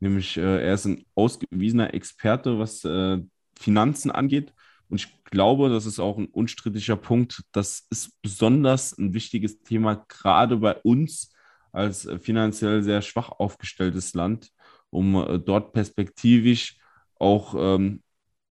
Nämlich, 0.00 0.38
äh, 0.38 0.64
er 0.64 0.72
ist 0.72 0.86
ein 0.86 1.04
ausgewiesener 1.14 1.92
Experte, 1.92 2.58
was 2.58 2.84
äh, 2.86 3.18
Finanzen 3.58 4.10
angeht 4.10 4.54
und 4.88 5.00
ich 5.00 5.24
glaube, 5.24 5.68
das 5.68 5.86
ist 5.86 6.00
auch 6.00 6.16
ein 6.18 6.26
unstrittiger 6.26 6.96
Punkt. 6.96 7.42
Das 7.52 7.86
ist 7.90 8.20
besonders 8.22 8.96
ein 8.96 9.12
wichtiges 9.12 9.62
Thema, 9.62 10.06
gerade 10.08 10.56
bei 10.56 10.76
uns 10.76 11.32
als 11.72 12.06
äh, 12.06 12.18
finanziell 12.18 12.82
sehr 12.82 13.02
schwach 13.02 13.28
aufgestelltes 13.28 14.14
Land, 14.14 14.50
um 14.90 15.14
äh, 15.16 15.38
dort 15.38 15.72
perspektivisch 15.72 16.78
auch 17.18 17.54
ähm, 17.56 18.02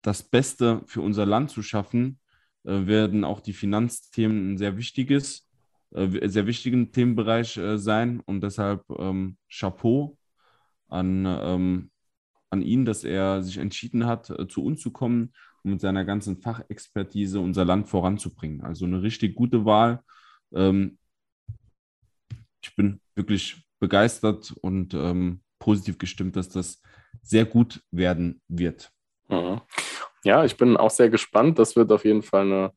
das 0.02 0.24
Beste 0.24 0.82
für 0.86 1.02
unser 1.02 1.26
Land 1.26 1.50
zu 1.50 1.64
schaffen, 1.64 2.20
äh, 2.64 2.86
werden 2.86 3.24
auch 3.24 3.40
die 3.40 3.54
Finanzthemen 3.54 4.54
ein 4.54 4.58
sehr 4.58 4.78
wichtiges, 4.78 5.50
äh, 5.92 6.28
sehr 6.30 6.46
wichtigen 6.46 6.92
Themenbereich 6.92 7.58
äh, 7.58 7.78
sein. 7.80 8.20
Und 8.20 8.42
deshalb 8.42 8.84
ähm, 9.00 9.38
Chapeau 9.50 10.18
an, 10.88 11.26
ähm, 11.26 11.92
an 12.52 12.62
ihn, 12.62 12.86
dass 12.86 13.04
er 13.04 13.42
sich 13.42 13.58
entschieden 13.58 14.06
hat, 14.06 14.30
äh, 14.30 14.48
zu 14.48 14.64
uns 14.64 14.82
zu 14.82 14.92
kommen 14.92 15.34
um 15.64 15.72
mit 15.72 15.82
seiner 15.82 16.06
ganzen 16.06 16.42
Fachexpertise 16.42 17.40
unser 17.40 17.66
Land 17.66 17.88
voranzubringen. 17.90 18.62
Also 18.62 18.86
eine 18.86 19.02
richtig 19.02 19.36
gute 19.36 19.66
Wahl. 19.66 20.04
Ähm, 20.54 20.98
ich 22.62 22.76
bin 22.76 23.00
wirklich 23.16 23.64
begeistert 23.80 24.54
und 24.62 24.94
ähm, 24.94 25.42
positiv 25.60 25.98
gestimmt, 25.98 26.36
dass 26.36 26.50
das 26.50 26.82
sehr 27.22 27.46
gut 27.46 27.82
werden 27.92 28.42
wird. 28.48 28.92
Mhm. 29.28 29.62
Ja, 30.24 30.44
ich 30.44 30.58
bin 30.58 30.78
auch 30.78 30.90
sehr 30.90 31.10
gespannt. 31.10 31.60
Das 31.60 31.76
wird 31.76 31.92
auf 31.92 32.04
jeden 32.04 32.24
Fall 32.24 32.42
eine 32.42 32.74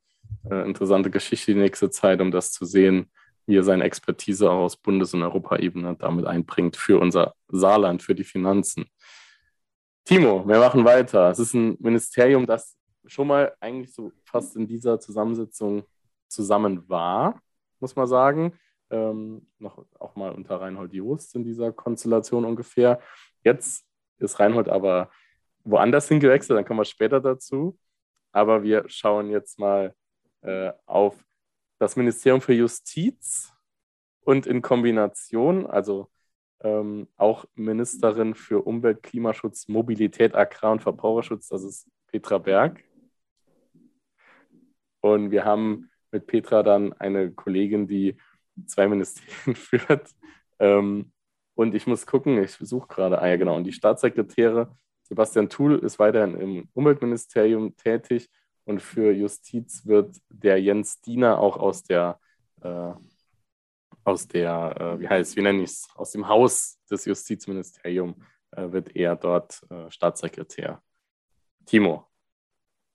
äh, 0.51 0.67
interessante 0.67 1.11
Geschichte 1.11 1.53
die 1.53 1.61
nächste 1.61 1.91
Zeit, 1.91 2.21
um 2.21 2.31
das 2.31 2.53
zu 2.53 2.65
sehen, 2.65 3.11
wie 3.47 3.57
er 3.57 3.65
seine 3.65 3.85
Expertise 3.85 4.51
auch 4.51 4.61
aus 4.61 4.77
Bundes- 4.77 5.15
und 5.15 5.23
Europaebene 5.23 5.97
damit 5.99 6.27
einbringt 6.27 6.77
für 6.77 7.01
unser 7.01 7.35
Saarland, 7.49 8.03
für 8.03 8.15
die 8.15 8.25
Finanzen. 8.25 8.87
Timo, 10.05 10.47
wir 10.49 10.59
machen 10.59 10.85
weiter. 10.85 11.31
Es 11.31 11.39
ist 11.39 11.55
ein 11.55 11.77
Ministerium, 11.79 12.45
das 12.45 12.77
schon 13.07 13.29
mal 13.29 13.55
eigentlich 13.61 13.95
so 13.95 14.13
fast 14.25 14.57
in 14.57 14.67
dieser 14.67 14.99
Zusammensetzung 14.99 15.85
zusammen 16.29 16.89
war, 16.89 17.41
muss 17.79 17.95
man 17.95 18.09
sagen. 18.09 18.59
Ähm, 18.91 19.47
noch 19.59 19.85
auch 20.01 20.17
mal 20.17 20.33
unter 20.33 20.61
Reinhold 20.61 20.93
Joost 20.93 21.37
in 21.37 21.45
dieser 21.45 21.73
Konstellation 21.73 22.45
ungefähr. 22.45 23.01
Jetzt 23.45 23.87
ist 24.19 24.41
Reinhold 24.41 24.69
aber 24.69 25.11
woanders 25.65 26.09
hingewechselt, 26.09 26.59
dann 26.59 26.65
kommen 26.65 26.81
wir 26.81 26.85
später 26.85 27.21
dazu. 27.21 27.79
Aber 28.33 28.63
wir 28.65 28.85
schauen 28.89 29.31
jetzt 29.31 29.59
mal 29.59 29.95
äh, 30.41 30.73
auf 30.85 31.17
das 31.79 31.95
Ministerium 31.97 32.41
für 32.41 32.55
Justiz 32.55 33.53
und 34.25 34.47
in 34.47 34.63
Kombination, 34.63 35.67
also 35.67 36.12
ähm, 36.63 37.09
auch 37.17 37.45
Ministerin 37.55 38.35
für 38.35 38.63
Umwelt, 38.63 39.03
Klimaschutz, 39.03 39.69
Mobilität, 39.69 40.35
Agrar- 40.35 40.73
und 40.73 40.83
Verbraucherschutz, 40.83 41.49
das 41.49 41.65
ist 41.65 41.89
Petra 42.07 42.39
Berg. 42.39 42.83
Und 45.01 45.31
wir 45.31 45.45
haben 45.45 45.91
mit 46.13 46.27
Petra 46.27 46.63
dann 46.63 46.93
eine 46.95 47.33
Kollegin, 47.33 47.87
die 47.87 48.17
zwei 48.67 48.87
Ministerien 48.87 49.57
führt. 49.57 50.11
Ähm, 50.59 51.13
und 51.55 51.75
ich 51.75 51.87
muss 51.87 52.07
gucken, 52.07 52.43
ich 52.43 52.53
suche 52.53 52.89
gerade, 52.89 53.21
ah 53.21 53.29
ja 53.29 53.37
genau, 53.37 53.57
und 53.57 53.65
die 53.65 53.73
Staatssekretäre, 53.73 54.75
Sebastian 55.03 55.49
Thul 55.49 55.79
ist 55.79 55.99
weiterhin 55.99 56.37
im 56.41 56.69
Umweltministerium 56.73 57.77
tätig 57.77 58.31
und 58.65 58.81
für 58.81 59.13
Justiz 59.13 59.85
wird 59.87 60.17
der 60.31 60.61
Jens 60.61 61.01
Diener 61.01 61.39
auch 61.39 61.57
aus 61.57 61.83
der, 61.83 62.19
äh, 62.63 62.93
aus 64.05 64.27
der, 64.29 64.77
äh, 64.79 65.01
wie 65.01 65.09
heißt, 65.09 65.37
wie 65.37 65.43
nenne 65.43 65.63
ich 65.63 65.71
es, 65.71 65.89
aus 65.95 66.13
dem 66.13 66.27
Haus 66.29 66.79
des 66.91 67.05
Justizministeriums 67.05 68.17
äh, 68.53 68.71
wird 68.71 68.95
er 68.97 69.17
dort 69.17 69.63
äh, 69.71 69.91
Staatssekretär. 69.91 70.83
Timo, 71.67 72.09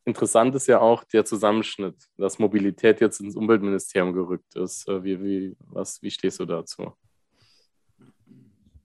interessant 0.06 0.56
ist 0.56 0.67
ja 0.67 0.80
auch 0.80 1.04
der 1.04 1.26
Zusammenschnitt, 1.26 1.96
dass 2.17 2.39
Mobilität 2.39 3.02
jetzt 3.02 3.20
ins 3.20 3.36
Umweltministerium 3.36 4.13
gerückt 4.13 4.56
ist. 4.56 4.88
Äh, 4.88 5.04
wie, 5.04 5.24
wie, 5.24 5.58
was, 5.60 6.02
wie 6.02 6.12
stehst 6.12 6.39
du 6.39 6.46
dazu? 6.46 6.93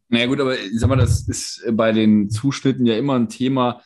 Naja 0.08 0.26
gut, 0.26 0.40
aber 0.40 0.58
ich 0.58 0.78
sag 0.78 0.88
mal, 0.88 0.96
das 0.96 1.26
ist 1.26 1.64
bei 1.72 1.90
den 1.92 2.28
Zuschnitten 2.28 2.84
ja 2.84 2.98
immer 2.98 3.14
ein 3.14 3.28
Thema, 3.28 3.82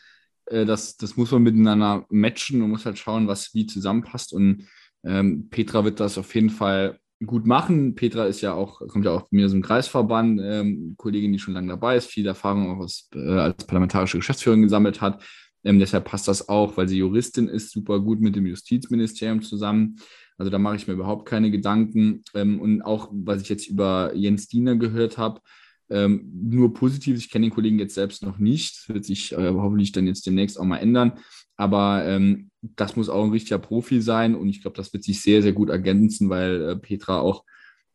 äh, 0.46 0.64
das, 0.64 0.96
das 0.96 1.16
muss 1.16 1.30
man 1.30 1.42
miteinander 1.42 2.06
matchen 2.08 2.62
und 2.62 2.70
muss 2.70 2.86
halt 2.86 2.98
schauen, 2.98 3.28
was 3.28 3.54
wie 3.54 3.66
zusammenpasst. 3.66 4.32
Und 4.32 4.68
ähm, 5.04 5.48
Petra 5.50 5.84
wird 5.84 6.00
das 6.00 6.18
auf 6.18 6.34
jeden 6.34 6.50
Fall 6.50 6.98
gut 7.24 7.46
machen. 7.46 7.94
Petra 7.94 8.26
ist 8.26 8.40
ja 8.42 8.52
auch, 8.52 8.80
kommt 8.88 9.04
ja 9.04 9.12
auch 9.12 9.26
mir 9.30 9.46
aus 9.46 9.52
dem 9.52 9.62
Kreisverband, 9.62 10.40
ähm, 10.42 10.94
Kollegin, 10.96 11.32
die 11.32 11.38
schon 11.38 11.54
lange 11.54 11.68
dabei 11.68 11.96
ist, 11.96 12.10
viel 12.10 12.26
Erfahrung 12.26 12.70
auch 12.70 12.84
aus, 12.84 13.08
äh, 13.14 13.18
als 13.18 13.66
parlamentarische 13.66 14.18
Geschäftsführerin 14.18 14.62
gesammelt 14.62 15.00
hat. 15.00 15.22
Ähm, 15.64 15.78
deshalb 15.78 16.04
passt 16.04 16.28
das 16.28 16.48
auch, 16.48 16.76
weil 16.76 16.88
sie 16.88 16.98
Juristin 16.98 17.48
ist, 17.48 17.72
super 17.72 18.00
gut 18.00 18.20
mit 18.20 18.36
dem 18.36 18.46
Justizministerium 18.46 19.42
zusammen. 19.42 19.96
Also 20.38 20.50
da 20.50 20.58
mache 20.58 20.76
ich 20.76 20.86
mir 20.86 20.94
überhaupt 20.94 21.26
keine 21.26 21.50
Gedanken. 21.50 22.22
Ähm, 22.34 22.60
und 22.60 22.82
auch, 22.82 23.08
was 23.12 23.42
ich 23.42 23.48
jetzt 23.48 23.66
über 23.66 24.14
Jens 24.14 24.48
Diener 24.48 24.76
gehört 24.76 25.16
habe, 25.16 25.40
ähm, 25.88 26.30
nur 26.32 26.74
positiv. 26.74 27.16
Ich 27.16 27.30
kenne 27.30 27.46
den 27.46 27.54
Kollegen 27.54 27.78
jetzt 27.78 27.94
selbst 27.94 28.22
noch 28.22 28.38
nicht. 28.38 28.88
Wird 28.88 29.04
sich 29.04 29.32
äh, 29.32 29.52
hoffentlich 29.52 29.92
dann 29.92 30.06
jetzt 30.06 30.26
demnächst 30.26 30.58
auch 30.58 30.64
mal 30.64 30.78
ändern. 30.78 31.12
Aber 31.56 32.04
ähm, 32.04 32.50
das 32.76 32.96
muss 32.96 33.08
auch 33.08 33.24
ein 33.24 33.30
richtiger 33.30 33.58
Profi 33.58 34.00
sein 34.00 34.34
und 34.34 34.48
ich 34.48 34.62
glaube, 34.62 34.76
das 34.76 34.92
wird 34.92 35.04
sich 35.04 35.22
sehr, 35.22 35.42
sehr 35.42 35.52
gut 35.52 35.70
ergänzen, 35.70 36.28
weil 36.30 36.62
äh, 36.62 36.76
Petra 36.76 37.20
auch 37.20 37.44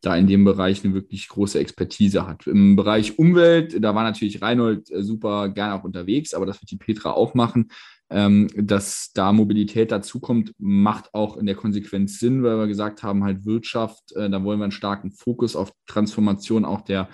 da 0.00 0.16
in 0.16 0.26
dem 0.26 0.44
Bereich 0.44 0.84
eine 0.84 0.94
wirklich 0.94 1.28
große 1.28 1.58
Expertise 1.60 2.26
hat. 2.26 2.46
Im 2.46 2.74
Bereich 2.74 3.18
Umwelt, 3.18 3.82
da 3.82 3.94
war 3.94 4.02
natürlich 4.02 4.42
Reinhold 4.42 4.90
äh, 4.90 5.02
super 5.02 5.48
gerne 5.48 5.74
auch 5.74 5.84
unterwegs, 5.84 6.34
aber 6.34 6.46
das 6.46 6.60
wird 6.60 6.70
die 6.70 6.76
Petra 6.76 7.12
auch 7.12 7.34
machen. 7.34 7.68
Ähm, 8.10 8.48
dass 8.54 9.12
da 9.14 9.32
Mobilität 9.32 9.90
dazukommt, 9.90 10.52
macht 10.58 11.14
auch 11.14 11.38
in 11.38 11.46
der 11.46 11.54
Konsequenz 11.54 12.18
Sinn, 12.18 12.42
weil 12.42 12.58
wir 12.58 12.66
gesagt 12.66 13.02
haben, 13.02 13.24
halt 13.24 13.46
Wirtschaft, 13.46 14.12
äh, 14.14 14.28
da 14.28 14.44
wollen 14.44 14.58
wir 14.58 14.64
einen 14.64 14.72
starken 14.72 15.12
Fokus 15.12 15.56
auf 15.56 15.72
Transformation 15.86 16.66
auch 16.66 16.82
der 16.82 17.08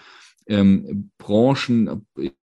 ähm, 0.49 1.12
Branchen, 1.18 2.05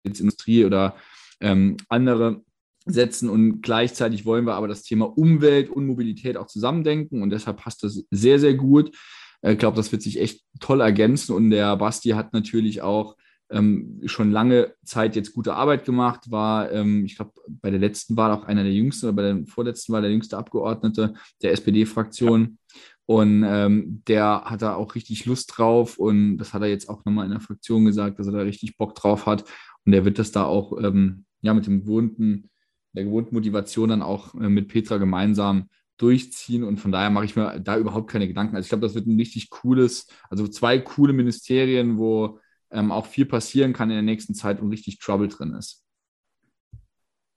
jetzt 0.05 0.21
Industrie 0.21 0.63
oder 0.63 0.95
ähm, 1.41 1.75
andere 1.89 2.41
setzen 2.91 3.29
und 3.29 3.61
gleichzeitig 3.61 4.25
wollen 4.25 4.45
wir 4.45 4.55
aber 4.55 4.67
das 4.67 4.83
Thema 4.83 5.05
Umwelt 5.05 5.69
und 5.69 5.87
Mobilität 5.87 6.37
auch 6.37 6.47
zusammendenken 6.47 7.21
und 7.21 7.29
deshalb 7.29 7.57
passt 7.57 7.83
das 7.83 8.05
sehr, 8.11 8.39
sehr 8.39 8.53
gut. 8.53 8.95
Ich 9.41 9.57
glaube, 9.57 9.77
das 9.77 9.91
wird 9.91 10.01
sich 10.01 10.19
echt 10.19 10.43
toll 10.59 10.81
ergänzen. 10.81 11.33
Und 11.33 11.49
der 11.49 11.77
Basti 11.77 12.09
hat 12.09 12.33
natürlich 12.33 12.81
auch 12.81 13.15
ähm, 13.49 14.01
schon 14.05 14.31
lange 14.31 14.73
Zeit 14.83 15.15
jetzt 15.15 15.33
gute 15.33 15.55
Arbeit 15.55 15.85
gemacht, 15.85 16.29
war, 16.29 16.71
ähm, 16.71 17.05
ich 17.05 17.15
glaube, 17.15 17.31
bei 17.47 17.71
der 17.71 17.79
letzten 17.79 18.15
Wahl 18.15 18.31
auch 18.31 18.43
einer 18.43 18.63
der 18.63 18.73
jüngsten, 18.73 19.07
oder 19.07 19.15
bei 19.15 19.21
der 19.23 19.45
vorletzten 19.47 19.93
Wahl 19.93 20.01
der 20.01 20.11
jüngste 20.11 20.37
Abgeordnete 20.37 21.13
der 21.41 21.51
SPD-Fraktion. 21.53 22.57
Und 23.05 23.43
ähm, 23.47 24.03
der 24.07 24.43
hat 24.45 24.61
da 24.61 24.75
auch 24.75 24.93
richtig 24.93 25.25
Lust 25.25 25.57
drauf 25.57 25.97
und 25.97 26.37
das 26.37 26.53
hat 26.53 26.61
er 26.61 26.67
jetzt 26.67 26.89
auch 26.89 27.03
nochmal 27.05 27.25
in 27.25 27.31
der 27.31 27.39
Fraktion 27.39 27.85
gesagt, 27.85 28.19
dass 28.19 28.27
er 28.27 28.33
da 28.33 28.41
richtig 28.41 28.77
Bock 28.77 28.93
drauf 28.93 29.25
hat. 29.25 29.45
Und 29.83 29.93
der 29.93 30.05
wird 30.05 30.19
das 30.19 30.31
da 30.31 30.43
auch 30.43 30.77
ähm, 30.79 31.25
ja, 31.41 31.55
mit 31.55 31.65
dem 31.65 31.81
gewohnten, 31.81 32.51
der 32.93 33.03
gewohnten 33.03 33.35
Motivation 33.35 33.89
dann 33.89 34.01
auch 34.01 34.33
äh, 34.35 34.49
mit 34.49 34.67
Petra 34.67 34.97
gemeinsam 34.97 35.69
durchziehen 35.97 36.63
und 36.63 36.77
von 36.77 36.91
daher 36.91 37.09
mache 37.09 37.25
ich 37.25 37.35
mir 37.35 37.59
da 37.59 37.77
überhaupt 37.77 38.09
keine 38.09 38.27
Gedanken. 38.27 38.55
Also 38.55 38.65
ich 38.65 38.69
glaube, 38.69 38.85
das 38.85 38.95
wird 38.95 39.05
ein 39.05 39.17
richtig 39.17 39.49
cooles, 39.49 40.07
also 40.29 40.47
zwei 40.47 40.79
coole 40.79 41.13
Ministerien, 41.13 41.97
wo 41.97 42.39
ähm, 42.71 42.91
auch 42.91 43.05
viel 43.05 43.25
passieren 43.25 43.73
kann 43.73 43.89
in 43.89 43.95
der 43.95 44.03
nächsten 44.03 44.33
Zeit 44.33 44.61
und 44.61 44.69
richtig 44.69 44.99
Trouble 44.99 45.27
drin 45.27 45.53
ist. 45.53 45.83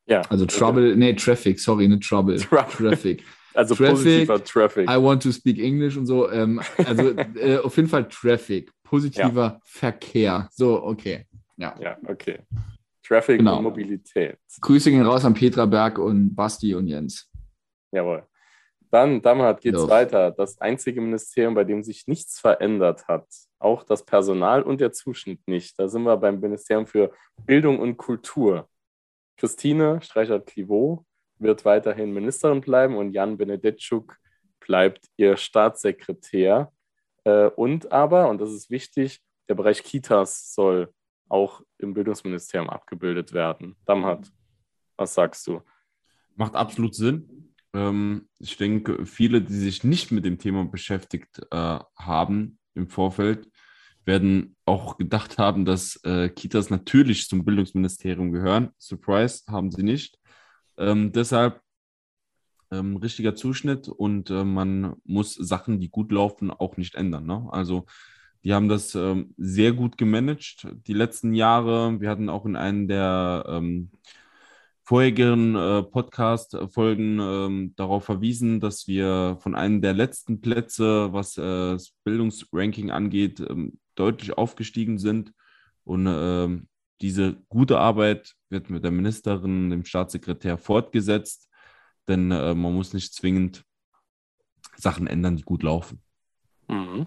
Ja. 0.07 0.23
Also 0.29 0.47
Trouble, 0.47 0.97
nee, 0.97 1.15
Traffic, 1.15 1.59
sorry, 1.59 1.89
nicht 1.89 2.03
Trouble. 2.09 2.37
Traffic. 2.37 3.25
Also 3.55 3.75
Traffic, 3.75 3.95
positiver 3.95 4.45
Traffic. 4.45 4.89
I 4.89 4.97
want 4.97 5.23
to 5.23 5.33
speak 5.33 5.59
English 5.59 5.97
und 5.97 6.07
so. 6.07 6.31
Ähm, 6.31 6.61
also 6.79 7.11
äh, 7.37 7.59
auf 7.59 7.77
jeden 7.77 7.89
Fall 7.89 8.09
Traffic, 8.09 8.71
positiver 8.85 9.43
ja. 9.43 9.61
Verkehr. 9.65 10.49
So, 10.53 10.83
okay. 10.83 11.27
Ja, 11.57 11.75
ja 11.81 11.97
okay. 12.07 12.41
Traffic 13.03 13.39
genau. 13.39 13.59
und 13.59 13.65
Mobilität. 13.65 14.39
Grüße 14.61 14.91
gehen 14.91 15.05
raus 15.05 15.25
an 15.25 15.35
Petra 15.35 15.67
Berg 15.67 15.99
und 15.99 16.35
Basti 16.35 16.75
und 16.75 16.87
Jens. 16.87 17.31
Jawohl. 17.91 18.27
Dann, 18.91 19.23
Damhat, 19.23 19.63
geht 19.63 19.75
es 19.75 19.89
weiter. 19.89 20.33
Das 20.33 20.61
einzige 20.61 21.01
Ministerium, 21.01 21.55
bei 21.55 21.65
dem 21.65 21.83
sich 21.83 22.07
nichts 22.07 22.39
verändert 22.39 23.09
hat, 23.09 23.27
auch 23.59 23.85
das 23.85 24.05
Personal 24.05 24.63
und 24.63 24.83
der 24.83 24.93
Zuschnitt 24.93 25.41
nicht. 25.49 25.79
Da 25.79 25.89
sind 25.89 26.03
wir 26.03 26.17
beim 26.19 26.41
Ministerium 26.41 26.87
für 26.87 27.11
Bildung 27.47 27.79
und 27.79 27.97
Kultur. 27.97 28.69
Christine 29.39 30.03
Streichert-Clivaux 30.03 31.07
wird 31.39 31.65
weiterhin 31.65 32.13
Ministerin 32.13 32.61
bleiben 32.61 32.97
und 32.97 33.13
Jan 33.13 33.39
Benedetschuk 33.39 34.19
bleibt 34.61 35.07
ihr 35.17 35.39
Staatssekretär. 35.39 36.71
Äh, 37.25 37.47
und 37.47 37.93
aber, 37.93 38.29
und 38.29 38.43
das 38.43 38.53
ist 38.53 38.71
wichtig, 38.71 39.23
der 39.49 39.55
Bereich 39.55 39.83
Kitas 39.83 40.53
soll 40.53 40.93
auch 41.33 41.63
im 41.79 41.95
Bildungsministerium 41.95 42.69
abgebildet 42.69 43.33
werden. 43.33 43.77
Damhat, 43.87 44.31
was 44.97 45.15
sagst 45.15 45.47
du? 45.47 45.63
Macht 46.37 46.55
absolut 46.55 46.95
Sinn. 46.95 47.55
Ähm, 47.73 48.29
ich 48.39 48.57
denke, 48.57 49.07
viele, 49.07 49.41
die 49.41 49.55
sich 49.55 49.83
nicht 49.83 50.13
mit 50.13 50.25
dem 50.25 50.39
Thema 50.39 50.65
beschäftigt 50.65 51.41
äh, 51.51 51.79
haben 51.97 52.59
im 52.75 52.89
Vorfeld, 52.89 53.49
werden 54.05 54.57
auch 54.67 54.99
gedacht 54.99 55.39
haben, 55.39 55.65
dass 55.65 55.97
äh, 56.05 56.29
Kitas 56.29 56.71
natürlich 56.71 57.29
zum 57.29 57.45
Bildungsministerium 57.45 58.31
gehören. 58.31 58.71
Surprise, 58.79 59.43
haben 59.49 59.71
sie 59.71 59.83
nicht. 59.83 60.19
Ähm, 60.77 61.13
deshalb 61.13 61.63
ähm, 62.71 62.97
richtiger 62.97 63.35
Zuschnitt 63.35 63.89
und 63.89 64.31
äh, 64.31 64.45
man 64.45 64.97
muss 65.05 65.35
Sachen, 65.35 65.81
die 65.81 65.91
gut 65.91 66.11
laufen, 66.13 66.51
auch 66.51 66.77
nicht 66.77 66.95
ändern. 66.95 67.27
Ne? 67.27 67.49
Also 67.53 67.87
die 68.45 68.55
haben 68.55 68.69
das 68.69 68.95
ähm, 68.95 69.35
sehr 69.37 69.73
gut 69.73 69.97
gemanagt 69.97 70.67
die 70.87 70.95
letzten 70.95 71.33
Jahre. 71.35 72.01
Wir 72.01 72.11
hatten 72.11 72.29
auch 72.29 72.45
in 72.45 72.57
einem 72.57 72.89
der 72.89 73.45
ähm, 73.49 73.91
vorherigen 74.83 75.55
äh, 75.55 75.83
Podcast-Folgen 75.85 77.21
ähm, 77.21 77.75
darauf 77.77 78.05
verwiesen, 78.05 78.59
dass 78.59 78.89
wir 78.89 79.39
von 79.41 79.55
einem 79.55 79.81
der 79.81 79.93
letzten 79.93 80.41
Plätze, 80.41 81.13
was 81.13 81.39
äh, 81.39 81.43
das 81.43 81.95
Bildungsranking 82.05 82.91
angeht, 82.91 83.41
ähm, 83.41 83.79
deutlich 83.95 84.37
aufgestiegen 84.37 84.99
sind. 84.99 85.33
Und 85.85 86.07
ähm, 86.09 86.69
diese 87.01 87.37
gute 87.49 87.79
Arbeit 87.79 88.35
wird 88.49 88.71
mit 88.71 88.85
der 88.85 88.91
Ministerin, 88.91 89.71
dem 89.71 89.85
Staatssekretär 89.85 90.59
fortgesetzt, 90.59 91.49
denn 92.09 92.31
äh, 92.31 92.55
man 92.55 92.75
muss 92.75 92.93
nicht 92.93 93.15
zwingend 93.15 93.65
Sachen 94.77 95.07
ändern, 95.07 95.37
die 95.37 95.43
gut 95.43 95.63
laufen. 95.63 96.03
Mhm. 96.69 97.07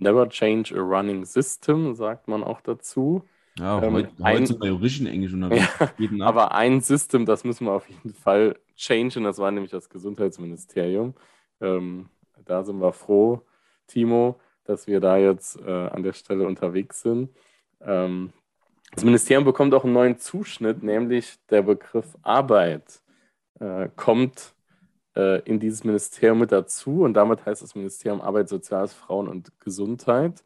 Never 0.00 0.28
change 0.28 0.74
a 0.76 0.80
running 0.80 1.24
system, 1.24 1.94
sagt 1.94 2.28
man 2.28 2.44
auch 2.44 2.60
dazu. 2.60 3.24
Ja, 3.58 3.82
ähm, 3.82 3.94
heute, 3.94 4.10
ein, 4.22 4.46
sind 4.46 4.60
wir 4.62 4.70
ja 4.72 5.10
Englisch 5.10 5.32
unterwegs. 5.34 5.68
Ja, 5.98 6.26
aber 6.26 6.52
ein 6.52 6.80
System, 6.80 7.26
das 7.26 7.44
müssen 7.44 7.66
wir 7.66 7.72
auf 7.72 7.88
jeden 7.88 8.14
Fall 8.14 8.56
changen, 8.76 9.24
das 9.24 9.38
war 9.38 9.50
nämlich 9.50 9.72
das 9.72 9.88
Gesundheitsministerium. 9.88 11.14
Ähm, 11.60 12.08
da 12.44 12.62
sind 12.62 12.80
wir 12.80 12.92
froh, 12.92 13.42
Timo, 13.88 14.38
dass 14.64 14.86
wir 14.86 15.00
da 15.00 15.16
jetzt 15.16 15.60
äh, 15.60 15.70
an 15.88 16.02
der 16.02 16.12
Stelle 16.12 16.46
unterwegs 16.46 17.00
sind. 17.02 17.30
Ähm, 17.80 18.32
Das 18.94 19.04
Ministerium 19.04 19.44
bekommt 19.44 19.74
auch 19.74 19.84
einen 19.84 19.92
neuen 19.92 20.18
Zuschnitt, 20.18 20.82
nämlich 20.82 21.38
der 21.50 21.62
Begriff 21.62 22.16
Arbeit 22.22 23.02
äh, 23.58 23.88
kommt 23.96 24.54
in 25.44 25.58
dieses 25.58 25.82
Ministerium 25.82 26.38
mit 26.38 26.52
dazu 26.52 27.02
und 27.02 27.14
damit 27.14 27.44
heißt 27.44 27.62
das 27.62 27.74
Ministerium 27.74 28.20
Arbeit, 28.20 28.48
Soziales, 28.48 28.92
Frauen 28.94 29.28
und 29.28 29.50
Gesundheit. 29.58 30.44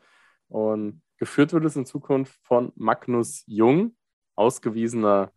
Und 0.48 1.02
geführt 1.18 1.52
wird 1.52 1.64
es 1.64 1.76
in 1.76 1.86
Zukunft 1.86 2.38
von 2.42 2.72
Magnus 2.74 3.44
Jung, 3.46 3.94
ausgewiesener 4.34 5.30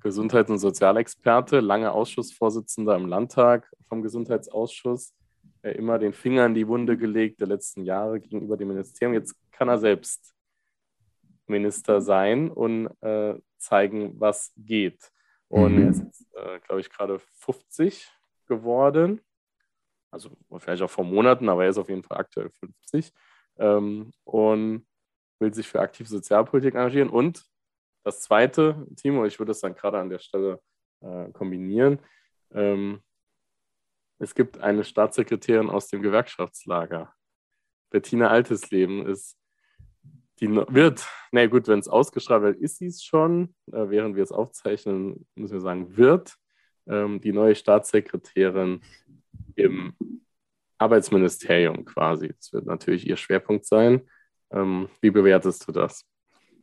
Gesundheits- 0.00 0.50
und 0.50 0.58
Sozialexperte, 0.58 1.60
lange 1.60 1.92
Ausschussvorsitzender 1.92 2.96
im 2.96 3.06
Landtag 3.06 3.70
vom 3.88 4.02
Gesundheitsausschuss, 4.02 5.14
äh, 5.62 5.72
immer 5.72 5.98
den 5.98 6.12
Finger 6.12 6.46
in 6.46 6.54
die 6.54 6.68
Wunde 6.68 6.96
gelegt 6.96 7.40
der 7.40 7.48
letzten 7.48 7.84
Jahre 7.84 8.20
gegenüber 8.20 8.56
dem 8.56 8.68
Ministerium. 8.68 9.14
Jetzt 9.14 9.34
kann 9.50 9.68
er 9.68 9.78
selbst 9.78 10.34
Minister 11.46 12.00
sein 12.00 12.50
und 12.50 12.88
äh, 13.00 13.34
zeigen, 13.58 14.20
was 14.20 14.52
geht. 14.56 15.10
Und 15.48 15.76
mhm. 15.76 15.82
er 15.82 15.88
ist 15.90 16.26
äh, 16.34 16.60
glaube 16.60 16.80
ich, 16.80 16.90
gerade 16.90 17.18
50 17.18 18.08
geworden. 18.48 19.20
Also 20.10 20.30
vielleicht 20.58 20.82
auch 20.82 20.90
vor 20.90 21.04
Monaten, 21.04 21.48
aber 21.48 21.64
er 21.64 21.70
ist 21.70 21.78
auf 21.78 21.88
jeden 21.88 22.02
Fall 22.02 22.18
aktuell 22.18 22.50
50. 22.50 23.12
Ähm, 23.58 24.12
und 24.24 24.86
will 25.40 25.54
sich 25.54 25.68
für 25.68 25.80
aktive 25.80 26.08
Sozialpolitik 26.08 26.74
engagieren. 26.74 27.10
Und 27.10 27.44
das 28.04 28.22
Zweite, 28.22 28.86
Timo, 28.96 29.24
ich 29.26 29.38
würde 29.38 29.52
es 29.52 29.60
dann 29.60 29.74
gerade 29.74 29.98
an 29.98 30.08
der 30.08 30.18
Stelle 30.18 30.60
äh, 31.00 31.30
kombinieren. 31.32 32.00
Ähm, 32.52 33.02
es 34.18 34.34
gibt 34.34 34.58
eine 34.58 34.82
Staatssekretärin 34.82 35.70
aus 35.70 35.88
dem 35.88 36.02
Gewerkschaftslager. 36.02 37.14
Bettina 37.90 38.28
Altesleben 38.28 39.06
ist 39.06 39.38
die 40.40 40.48
wird, 40.48 41.08
na 41.32 41.46
gut, 41.46 41.66
wenn 41.66 41.80
es 41.80 41.88
ausgeschrieben 41.88 42.42
wird, 42.42 42.56
ist 42.58 42.78
sie 42.78 42.86
es 42.86 43.02
schon. 43.02 43.54
Äh, 43.72 43.88
während 43.90 44.16
wir 44.16 44.22
es 44.22 44.32
aufzeichnen, 44.32 45.26
müssen 45.34 45.54
wir 45.54 45.60
sagen, 45.60 45.96
wird 45.96 46.36
ähm, 46.88 47.20
die 47.20 47.32
neue 47.32 47.54
Staatssekretärin 47.54 48.80
im 49.54 49.94
Arbeitsministerium 50.78 51.84
quasi. 51.84 52.28
Das 52.36 52.52
wird 52.52 52.66
natürlich 52.66 53.06
ihr 53.06 53.16
Schwerpunkt 53.16 53.66
sein. 53.66 54.02
Ähm, 54.50 54.88
wie 55.00 55.10
bewertest 55.10 55.66
du 55.66 55.72
das? 55.72 56.04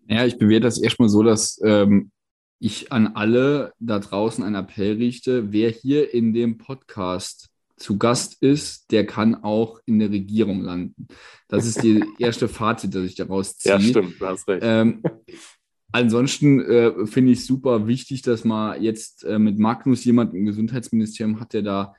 Ja, 0.08 0.26
ich 0.26 0.38
bewerte 0.38 0.62
das 0.62 0.82
erstmal 0.82 1.10
so, 1.10 1.24
dass 1.24 1.60
ähm, 1.64 2.12
ich 2.60 2.92
an 2.92 3.08
alle 3.08 3.74
da 3.80 4.00
draußen 4.00 4.44
einen 4.44 4.56
Appell 4.56 4.94
richte, 4.94 5.52
wer 5.52 5.70
hier 5.70 6.14
in 6.14 6.34
dem 6.34 6.58
Podcast 6.58 7.50
zu 7.78 7.98
Gast 7.98 8.42
ist, 8.42 8.92
der 8.92 9.06
kann 9.06 9.44
auch 9.44 9.80
in 9.86 10.00
der 10.00 10.10
Regierung 10.10 10.62
landen. 10.62 11.08
Das 11.50 11.66
ist 11.66 11.84
die 11.84 12.04
erste 12.20 12.48
Fazit, 12.48 12.96
das 12.96 13.04
ich 13.04 13.16
daraus 13.16 13.58
ziehe. 13.58 13.76
Ja, 13.76 13.82
stimmt, 13.82 14.20
du 14.20 14.26
hast 14.26 14.48
recht. 14.48 14.64
Ähm, 14.66 15.04
ansonsten 15.96 16.62
äh, 16.62 17.08
finde 17.08 17.32
ich 17.32 17.46
super 17.46 17.88
wichtig, 17.88 18.22
dass 18.22 18.44
man 18.44 18.82
jetzt 18.82 19.24
äh, 19.24 19.40
mit 19.40 19.58
Magnus 19.58 20.04
jemanden 20.04 20.36
im 20.36 20.46
Gesundheitsministerium 20.46 21.40
hat, 21.40 21.54
der 21.54 21.62
da 21.62 21.94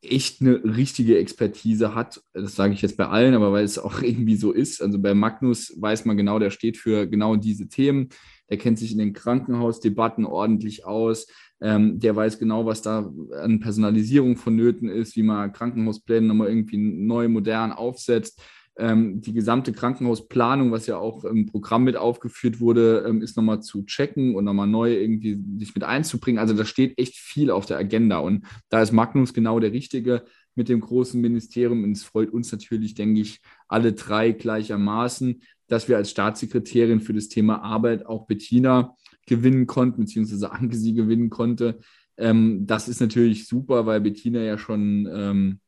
echt 0.00 0.40
eine 0.40 0.62
richtige 0.64 1.18
Expertise 1.18 1.94
hat. 1.94 2.22
Das 2.32 2.54
sage 2.54 2.72
ich 2.72 2.82
jetzt 2.82 2.96
bei 2.96 3.06
allen, 3.06 3.34
aber 3.34 3.52
weil 3.52 3.64
es 3.64 3.78
auch 3.78 4.02
irgendwie 4.02 4.36
so 4.36 4.52
ist. 4.52 4.82
Also 4.82 4.98
bei 4.98 5.14
Magnus 5.14 5.74
weiß 5.78 6.04
man 6.04 6.16
genau, 6.16 6.38
der 6.38 6.50
steht 6.50 6.76
für 6.76 7.06
genau 7.06 7.36
diese 7.36 7.68
Themen. 7.68 8.08
Der 8.48 8.56
kennt 8.56 8.78
sich 8.78 8.92
in 8.92 8.98
den 8.98 9.12
Krankenhausdebatten 9.12 10.24
ordentlich 10.24 10.86
aus. 10.86 11.26
Ähm, 11.60 11.98
der 11.98 12.16
weiß 12.16 12.38
genau, 12.38 12.64
was 12.64 12.82
da 12.82 13.12
an 13.42 13.60
Personalisierung 13.60 14.36
vonnöten 14.36 14.88
ist, 14.88 15.16
wie 15.16 15.22
man 15.22 15.52
Krankenhauspläne 15.52 16.26
nochmal 16.26 16.48
irgendwie 16.48 16.78
neu, 16.78 17.28
modern 17.28 17.72
aufsetzt. 17.72 18.40
Ähm, 18.80 19.20
die 19.20 19.32
gesamte 19.32 19.72
Krankenhausplanung, 19.72 20.70
was 20.70 20.86
ja 20.86 20.98
auch 20.98 21.24
im 21.24 21.46
Programm 21.46 21.82
mit 21.82 21.96
aufgeführt 21.96 22.60
wurde, 22.60 23.04
ähm, 23.08 23.22
ist 23.22 23.36
nochmal 23.36 23.60
zu 23.60 23.84
checken 23.84 24.36
und 24.36 24.44
nochmal 24.44 24.68
neu 24.68 24.94
irgendwie 24.94 25.42
sich 25.58 25.74
mit 25.74 25.82
einzubringen. 25.82 26.38
Also 26.38 26.54
da 26.54 26.64
steht 26.64 26.96
echt 26.96 27.16
viel 27.16 27.50
auf 27.50 27.66
der 27.66 27.76
Agenda 27.76 28.18
und 28.18 28.46
da 28.68 28.80
ist 28.80 28.92
Magnus 28.92 29.34
genau 29.34 29.58
der 29.58 29.72
Richtige 29.72 30.22
mit 30.54 30.68
dem 30.68 30.78
großen 30.78 31.20
Ministerium 31.20 31.82
und 31.82 31.90
es 31.90 32.04
freut 32.04 32.30
uns 32.30 32.52
natürlich, 32.52 32.94
denke 32.94 33.20
ich, 33.20 33.40
alle 33.66 33.94
drei 33.94 34.30
gleichermaßen, 34.30 35.42
dass 35.66 35.88
wir 35.88 35.96
als 35.96 36.10
Staatssekretärin 36.10 37.00
für 37.00 37.12
das 37.12 37.26
Thema 37.26 37.62
Arbeit 37.62 38.06
auch 38.06 38.28
Bettina 38.28 38.94
gewinnen 39.26 39.66
konnten, 39.66 40.02
beziehungsweise 40.02 40.52
Anke 40.52 40.76
sie 40.76 40.94
gewinnen 40.94 41.30
konnte. 41.30 41.80
Ähm, 42.16 42.64
das 42.64 42.88
ist 42.88 43.00
natürlich 43.00 43.48
super, 43.48 43.86
weil 43.86 44.00
Bettina 44.02 44.40
ja 44.40 44.56
schon 44.56 45.58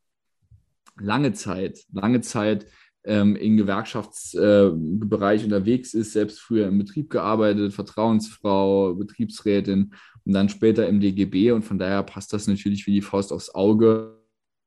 lange 1.00 1.32
Zeit, 1.32 1.84
lange 1.92 2.20
Zeit 2.20 2.66
ähm, 3.04 3.36
im 3.36 3.56
Gewerkschaftsbereich 3.56 5.42
äh, 5.42 5.44
unterwegs 5.44 5.94
ist, 5.94 6.12
selbst 6.12 6.40
früher 6.40 6.68
im 6.68 6.78
Betrieb 6.78 7.10
gearbeitet, 7.10 7.72
Vertrauensfrau, 7.72 8.94
Betriebsrätin 8.94 9.94
und 10.24 10.32
dann 10.32 10.48
später 10.48 10.86
im 10.86 11.00
DGB. 11.00 11.52
Und 11.52 11.62
von 11.62 11.78
daher 11.78 12.02
passt 12.02 12.32
das 12.32 12.46
natürlich 12.46 12.86
wie 12.86 12.92
die 12.92 13.02
Faust 13.02 13.32
aufs 13.32 13.54
Auge. 13.54 14.18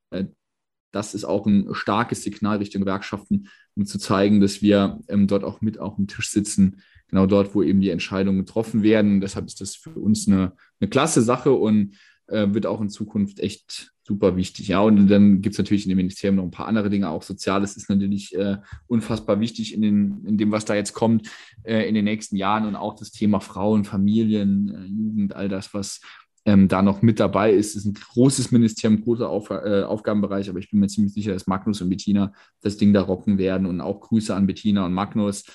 Äh, 0.09 0.25
das 0.91 1.15
ist 1.15 1.25
auch 1.25 1.45
ein 1.47 1.73
starkes 1.73 2.23
Signal 2.23 2.57
Richtung 2.57 2.81
Gewerkschaften, 2.81 3.49
um 3.75 3.85
zu 3.85 3.97
zeigen, 3.97 4.41
dass 4.41 4.61
wir 4.61 4.99
ähm, 5.07 5.27
dort 5.27 5.43
auch 5.43 5.61
mit 5.61 5.79
auf 5.79 5.95
dem 5.95 6.07
Tisch 6.07 6.29
sitzen, 6.29 6.81
genau 7.07 7.25
dort, 7.25 7.55
wo 7.55 7.63
eben 7.63 7.81
die 7.81 7.89
Entscheidungen 7.89 8.39
getroffen 8.39 8.83
werden. 8.83 9.19
Deshalb 9.19 9.47
ist 9.47 9.59
das 9.61 9.75
für 9.75 9.99
uns 9.99 10.27
eine, 10.27 10.53
eine 10.79 10.89
klasse 10.89 11.21
Sache 11.21 11.51
und 11.51 11.95
äh, 12.33 12.53
wird 12.53 12.65
auch 12.65 12.81
in 12.81 12.89
Zukunft 12.89 13.39
echt 13.39 13.93
super 14.05 14.35
wichtig. 14.35 14.67
Ja, 14.67 14.81
und 14.81 15.07
dann 15.07 15.41
gibt 15.41 15.53
es 15.53 15.59
natürlich 15.59 15.85
in 15.85 15.89
dem 15.89 15.97
Ministerium 15.97 16.37
noch 16.37 16.43
ein 16.43 16.51
paar 16.51 16.67
andere 16.67 16.89
Dinge. 16.89 17.09
Auch 17.09 17.23
Soziales 17.23 17.77
ist 17.77 17.89
natürlich 17.89 18.35
äh, 18.35 18.57
unfassbar 18.87 19.39
wichtig 19.39 19.73
in, 19.73 19.81
den, 19.81 20.25
in 20.25 20.37
dem, 20.37 20.51
was 20.51 20.65
da 20.65 20.75
jetzt 20.75 20.93
kommt 20.93 21.29
äh, 21.63 21.87
in 21.87 21.95
den 21.95 22.05
nächsten 22.05 22.35
Jahren 22.35 22.65
und 22.65 22.75
auch 22.75 22.95
das 22.95 23.11
Thema 23.11 23.39
Frauen, 23.39 23.85
Familien, 23.85 24.69
äh, 24.75 24.85
Jugend, 24.85 25.35
all 25.35 25.47
das, 25.47 25.73
was 25.73 26.01
ähm, 26.45 26.67
da 26.67 26.81
noch 26.81 27.01
mit 27.01 27.19
dabei 27.19 27.53
ist. 27.53 27.75
Ist 27.75 27.85
ein 27.85 27.93
großes 27.93 28.51
Ministerium, 28.51 29.01
großer 29.01 29.29
Auf, 29.29 29.49
äh, 29.49 29.83
Aufgabenbereich, 29.83 30.49
aber 30.49 30.59
ich 30.59 30.69
bin 30.69 30.79
mir 30.79 30.87
ziemlich 30.87 31.13
sicher, 31.13 31.31
dass 31.31 31.47
Magnus 31.47 31.81
und 31.81 31.89
Bettina 31.89 32.33
das 32.61 32.75
Ding 32.75 32.91
da 32.93 33.01
rocken 33.01 33.37
werden 33.37 33.65
und 33.65 33.79
auch 33.79 34.01
Grüße 34.01 34.35
an 34.35 34.47
Bettina 34.47 34.85
und 34.85 34.93
Magnus. 34.93 35.45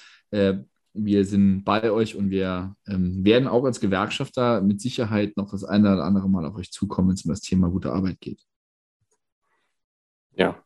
Wir 0.92 1.24
sind 1.24 1.64
bei 1.64 1.90
euch 1.90 2.16
und 2.16 2.31
wir 2.31 2.74
ähm, 2.87 3.24
werden 3.24 3.48
auch 3.48 3.64
als 3.64 3.81
Gewerkschafter 3.81 4.61
mit 4.61 4.81
Sicherheit 4.81 5.37
noch 5.37 5.51
das 5.51 5.64
eine 5.64 5.92
oder 5.92 6.05
andere 6.05 6.29
Mal 6.29 6.46
auf 6.46 6.57
euch 6.57 6.72
zukommen, 6.72 7.09
wenn 7.09 7.14
es 7.14 7.24
um 7.24 7.31
das 7.31 7.40
Thema 7.40 7.68
gute 7.70 7.92
Arbeit 7.92 8.20
geht. 8.20 8.42
Ja, 10.33 10.62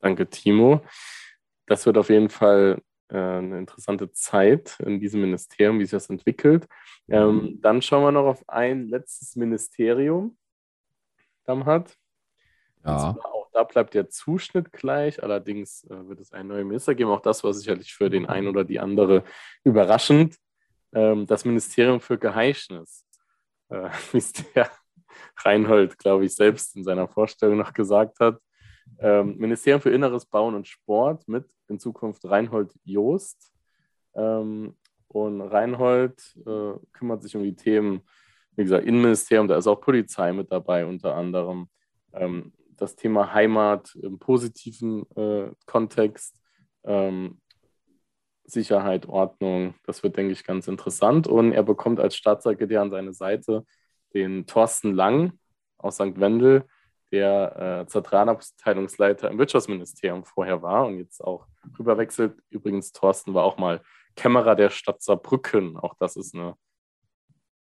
danke, 0.00 0.28
Timo. 0.28 0.82
Das 1.66 1.84
wird 1.86 1.98
auf 1.98 2.10
jeden 2.10 2.28
Fall 2.28 2.82
äh, 3.08 3.16
eine 3.16 3.58
interessante 3.58 4.10
Zeit 4.12 4.78
in 4.80 5.00
diesem 5.00 5.20
Ministerium, 5.20 5.78
wie 5.78 5.84
sich 5.84 5.92
das 5.92 6.10
entwickelt. 6.10 6.66
Ähm, 7.08 7.58
dann 7.60 7.82
schauen 7.82 8.02
wir 8.04 8.12
noch 8.12 8.26
auf 8.26 8.48
ein 8.48 8.88
letztes 8.88 9.36
Ministerium, 9.36 10.36
Damhat. 11.44 11.96
Ja. 12.84 13.16
Da 13.56 13.64
bleibt 13.64 13.94
der 13.94 14.10
Zuschnitt 14.10 14.70
gleich, 14.70 15.22
allerdings 15.22 15.84
äh, 15.84 16.08
wird 16.10 16.20
es 16.20 16.30
einen 16.30 16.50
neuen 16.50 16.68
Minister 16.68 16.94
geben. 16.94 17.08
Auch 17.08 17.22
das 17.22 17.42
war 17.42 17.54
sicherlich 17.54 17.94
für 17.94 18.10
den 18.10 18.26
einen 18.26 18.48
oder 18.48 18.64
die 18.64 18.78
andere 18.78 19.24
überraschend. 19.64 20.36
Ähm, 20.92 21.26
das 21.26 21.46
Ministerium 21.46 21.98
für 21.98 22.18
Geheischnis, 22.18 23.06
äh, 23.70 23.88
wie 24.12 24.18
es 24.18 24.34
der 24.34 24.70
Reinhold, 25.38 25.96
glaube 25.96 26.26
ich, 26.26 26.34
selbst 26.34 26.76
in 26.76 26.84
seiner 26.84 27.08
Vorstellung 27.08 27.56
noch 27.56 27.72
gesagt 27.72 28.20
hat. 28.20 28.38
Ähm, 28.98 29.38
Ministerium 29.38 29.80
für 29.80 29.88
Inneres, 29.88 30.26
Bauen 30.26 30.54
und 30.54 30.68
Sport 30.68 31.26
mit 31.26 31.46
in 31.68 31.78
Zukunft 31.78 32.26
Reinhold 32.26 32.74
Joost. 32.84 33.54
Ähm, 34.14 34.76
und 35.08 35.40
Reinhold 35.40 36.36
äh, 36.46 36.74
kümmert 36.92 37.22
sich 37.22 37.34
um 37.34 37.42
die 37.42 37.56
Themen, 37.56 38.02
wie 38.54 38.64
gesagt, 38.64 38.84
Innenministerium, 38.84 39.48
da 39.48 39.56
ist 39.56 39.66
auch 39.66 39.80
Polizei 39.80 40.34
mit 40.34 40.52
dabei 40.52 40.84
unter 40.84 41.14
anderem. 41.14 41.70
Ähm, 42.12 42.52
das 42.76 42.96
Thema 42.96 43.32
Heimat 43.32 43.94
im 43.96 44.18
positiven 44.18 45.06
äh, 45.16 45.50
Kontext, 45.66 46.40
ähm, 46.84 47.40
Sicherheit, 48.44 49.06
Ordnung, 49.06 49.74
das 49.84 50.02
wird, 50.02 50.16
denke 50.16 50.32
ich, 50.32 50.44
ganz 50.44 50.68
interessant. 50.68 51.26
Und 51.26 51.52
er 51.52 51.62
bekommt 51.62 52.00
als 52.00 52.16
Staatssekretär 52.16 52.80
an 52.80 52.90
seine 52.90 53.12
Seite 53.12 53.64
den 54.14 54.46
Thorsten 54.46 54.94
Lang 54.94 55.32
aus 55.78 55.96
St. 55.96 56.20
Wendel, 56.20 56.64
der 57.12 57.82
äh, 57.82 57.86
Zentralabteilungsleiter 57.86 59.30
im 59.30 59.38
Wirtschaftsministerium 59.38 60.24
vorher 60.24 60.62
war 60.62 60.86
und 60.86 60.98
jetzt 60.98 61.22
auch 61.22 61.46
rüberwechselt. 61.78 62.38
Übrigens, 62.50 62.92
Thorsten 62.92 63.34
war 63.34 63.44
auch 63.44 63.58
mal 63.58 63.80
Kämmerer 64.16 64.56
der 64.56 64.70
Stadt 64.70 65.02
Saarbrücken. 65.02 65.76
Auch 65.76 65.94
das 65.98 66.16
ist 66.16 66.34
eine 66.34 66.56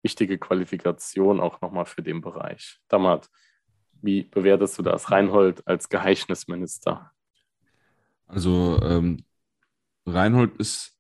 wichtige 0.03 0.39
Qualifikation 0.39 1.41
auch 1.41 1.61
nochmal 1.61 1.87
für 1.87 2.03
den 2.03 2.21
Bereich. 2.21 2.79
Damat, 2.89 3.29
wie 4.03 4.23
bewertest 4.23 4.79
du 4.79 4.83
das, 4.83 5.11
Reinhold 5.11 5.67
als 5.67 5.89
Geheimnisminister? 5.89 7.13
Also 8.27 8.79
ähm, 8.83 9.25
Reinhold 10.07 10.57
ist 10.59 10.97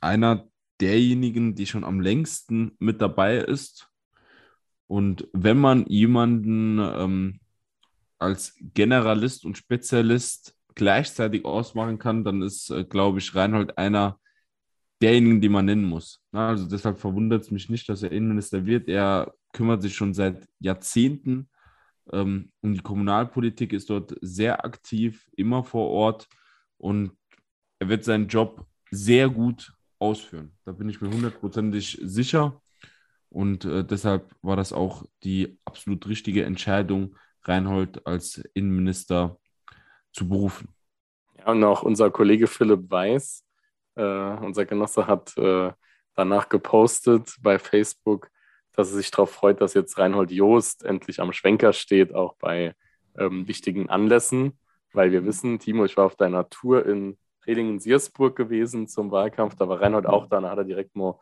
einer 0.00 0.48
derjenigen, 0.80 1.54
die 1.54 1.66
schon 1.66 1.84
am 1.84 2.00
längsten 2.00 2.72
mit 2.78 3.00
dabei 3.00 3.36
ist. 3.36 3.88
Und 4.86 5.28
wenn 5.32 5.58
man 5.58 5.86
jemanden 5.86 6.78
ähm, 6.78 7.40
als 8.18 8.54
Generalist 8.60 9.44
und 9.44 9.56
Spezialist 9.56 10.56
gleichzeitig 10.74 11.44
ausmachen 11.44 11.98
kann, 11.98 12.24
dann 12.24 12.42
ist, 12.42 12.70
äh, 12.70 12.84
glaube 12.84 13.18
ich, 13.18 13.34
Reinhold 13.34 13.78
einer 13.78 14.18
derjenigen, 15.00 15.40
den 15.40 15.52
man 15.52 15.64
nennen 15.64 15.84
muss. 15.84 16.20
Na, 16.32 16.48
also 16.48 16.66
deshalb 16.68 16.98
verwundert 16.98 17.42
es 17.42 17.50
mich 17.50 17.68
nicht, 17.68 17.88
dass 17.88 18.02
er 18.02 18.12
Innenminister 18.12 18.66
wird. 18.66 18.88
Er 18.88 19.34
kümmert 19.52 19.82
sich 19.82 19.94
schon 19.94 20.14
seit 20.14 20.46
Jahrzehnten 20.58 21.48
ähm, 22.12 22.52
um 22.60 22.74
die 22.74 22.80
Kommunalpolitik, 22.80 23.72
ist 23.72 23.90
dort 23.90 24.14
sehr 24.20 24.64
aktiv, 24.64 25.28
immer 25.36 25.64
vor 25.64 25.90
Ort 25.90 26.28
und 26.76 27.12
er 27.78 27.88
wird 27.88 28.04
seinen 28.04 28.28
Job 28.28 28.66
sehr 28.90 29.28
gut 29.28 29.72
ausführen. 29.98 30.56
Da 30.64 30.72
bin 30.72 30.88
ich 30.88 31.00
mir 31.00 31.10
hundertprozentig 31.10 31.98
sicher. 32.02 32.60
Und 33.28 33.64
äh, 33.64 33.84
deshalb 33.84 34.34
war 34.42 34.56
das 34.56 34.72
auch 34.72 35.04
die 35.24 35.58
absolut 35.64 36.06
richtige 36.06 36.44
Entscheidung, 36.44 37.16
Reinhold 37.42 38.06
als 38.06 38.38
Innenminister 38.54 39.38
zu 40.12 40.28
berufen. 40.28 40.68
Ja, 41.38 41.50
und 41.50 41.64
auch 41.64 41.82
unser 41.82 42.10
Kollege 42.10 42.46
Philipp 42.46 42.90
Weiß, 42.90 43.44
äh, 43.96 44.02
unser 44.02 44.64
Genosse, 44.66 45.06
hat 45.06 45.36
äh, 45.36 45.72
danach 46.14 46.48
gepostet 46.48 47.36
bei 47.40 47.58
Facebook, 47.58 48.30
dass 48.74 48.90
er 48.90 48.96
sich 48.96 49.10
darauf 49.10 49.30
freut, 49.30 49.60
dass 49.60 49.74
jetzt 49.74 49.98
Reinhold 49.98 50.30
Joost 50.30 50.84
endlich 50.84 51.20
am 51.20 51.32
Schwenker 51.32 51.72
steht, 51.72 52.14
auch 52.14 52.34
bei 52.36 52.74
ähm, 53.18 53.46
wichtigen 53.48 53.88
Anlässen, 53.88 54.58
weil 54.92 55.12
wir 55.12 55.24
wissen, 55.24 55.58
Timo, 55.58 55.84
ich 55.84 55.96
war 55.96 56.06
auf 56.06 56.16
deiner 56.16 56.48
Tour 56.48 56.84
in 56.86 57.16
Redingen-Siersburg 57.46 58.36
gewesen 58.36 58.88
zum 58.88 59.10
Wahlkampf, 59.10 59.54
da 59.56 59.68
war 59.68 59.80
Reinhold 59.80 60.06
auch 60.06 60.26
da, 60.26 60.40
da 60.40 60.50
hat 60.50 60.58
er 60.58 60.64
direkt 60.64 60.96
mal 60.96 61.18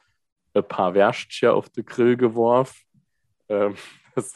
ein 0.54 0.66
paar 0.66 0.94
Würstchen 0.94 1.50
auf 1.50 1.68
den 1.70 1.84
Grill 1.84 2.16
geworfen. 2.16 2.76
Ähm, 3.48 3.74
das 4.14 4.32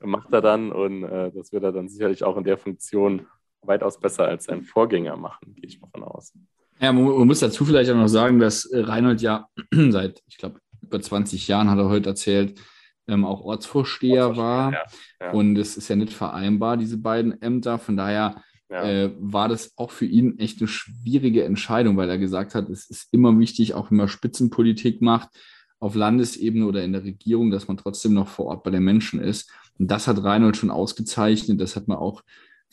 macht 0.00 0.32
er 0.32 0.40
dann 0.40 0.72
und 0.72 1.04
äh, 1.04 1.30
das 1.32 1.52
wird 1.52 1.64
er 1.64 1.72
dann 1.72 1.88
sicherlich 1.88 2.24
auch 2.24 2.36
in 2.36 2.44
der 2.44 2.58
Funktion 2.58 3.26
weitaus 3.62 3.98
besser 3.98 4.26
als 4.26 4.44
sein 4.44 4.62
Vorgänger 4.62 5.16
machen, 5.16 5.54
gehe 5.54 5.68
ich 5.68 5.80
mal 5.80 5.88
von 5.90 6.04
aus. 6.04 6.32
Ja, 6.80 6.92
man, 6.92 7.04
man, 7.04 7.26
muss 7.26 7.40
dazu 7.40 7.64
vielleicht 7.64 7.90
auch 7.90 7.96
noch 7.96 8.08
sagen, 8.08 8.38
dass 8.38 8.66
äh, 8.66 8.80
Reinhold 8.80 9.22
ja 9.22 9.48
seit, 9.90 10.22
ich 10.26 10.36
glaube, 10.36 10.60
über 10.86 11.00
20 11.00 11.48
Jahren, 11.48 11.70
hat 11.70 11.78
er 11.78 11.88
heute 11.88 12.10
erzählt, 12.10 12.60
ähm, 13.06 13.24
auch 13.24 13.42
Ortsvorsteher, 13.42 14.28
Ortsvorsteher 14.28 14.36
war. 14.36 14.72
Ja, 14.72 14.82
ja. 15.20 15.32
Und 15.32 15.56
es 15.56 15.76
ist 15.76 15.88
ja 15.88 15.96
nicht 15.96 16.12
vereinbar, 16.12 16.76
diese 16.76 16.98
beiden 16.98 17.40
Ämter. 17.42 17.78
Von 17.78 17.96
daher 17.96 18.42
ja. 18.70 18.82
äh, 18.84 19.12
war 19.18 19.48
das 19.48 19.72
auch 19.76 19.90
für 19.90 20.06
ihn 20.06 20.38
echt 20.38 20.60
eine 20.60 20.68
schwierige 20.68 21.44
Entscheidung, 21.44 21.96
weil 21.96 22.08
er 22.08 22.18
gesagt 22.18 22.54
hat, 22.54 22.68
es 22.68 22.88
ist 22.88 23.12
immer 23.12 23.38
wichtig, 23.38 23.74
auch 23.74 23.90
wenn 23.90 23.98
man 23.98 24.08
Spitzenpolitik 24.08 25.02
macht, 25.02 25.28
auf 25.80 25.94
Landesebene 25.94 26.66
oder 26.66 26.82
in 26.82 26.92
der 26.92 27.04
Regierung, 27.04 27.50
dass 27.50 27.68
man 27.68 27.76
trotzdem 27.76 28.14
noch 28.14 28.28
vor 28.28 28.46
Ort 28.46 28.62
bei 28.62 28.70
den 28.70 28.84
Menschen 28.84 29.20
ist. 29.20 29.50
Und 29.78 29.90
das 29.90 30.08
hat 30.08 30.22
Reinhold 30.22 30.56
schon 30.56 30.70
ausgezeichnet. 30.70 31.60
Das 31.60 31.76
hat 31.76 31.88
man 31.88 31.98
auch 31.98 32.22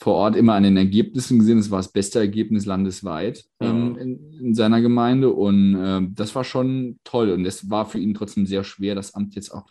vor 0.01 0.15
Ort 0.15 0.35
immer 0.35 0.55
an 0.55 0.63
den 0.63 0.77
Ergebnissen 0.77 1.37
gesehen. 1.37 1.59
Es 1.59 1.69
war 1.69 1.77
das 1.77 1.91
beste 1.91 2.17
Ergebnis 2.17 2.65
landesweit 2.65 3.45
ähm, 3.59 3.95
in, 3.97 4.33
in, 4.39 4.55
seiner 4.55 4.81
Gemeinde. 4.81 5.29
Und 5.29 5.75
äh, 5.75 6.01
das 6.11 6.33
war 6.33 6.43
schon 6.43 6.99
toll. 7.03 7.29
Und 7.29 7.45
es 7.45 7.69
war 7.69 7.85
für 7.85 7.99
ihn 7.99 8.15
trotzdem 8.15 8.47
sehr 8.47 8.63
schwer, 8.63 8.95
das 8.95 9.13
Amt 9.13 9.35
jetzt 9.35 9.51
auch 9.51 9.69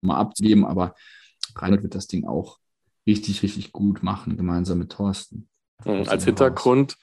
mal 0.00 0.16
abzugeben. 0.16 0.64
Aber 0.64 0.96
Reinhold 1.54 1.84
wird 1.84 1.94
das 1.94 2.08
Ding 2.08 2.26
auch 2.26 2.58
richtig, 3.06 3.44
richtig 3.44 3.70
gut 3.70 4.02
machen, 4.02 4.36
gemeinsam 4.36 4.78
mit 4.78 4.90
Thorsten. 4.90 5.48
Mhm, 5.84 6.08
als 6.08 6.24
Hintergrund, 6.24 6.96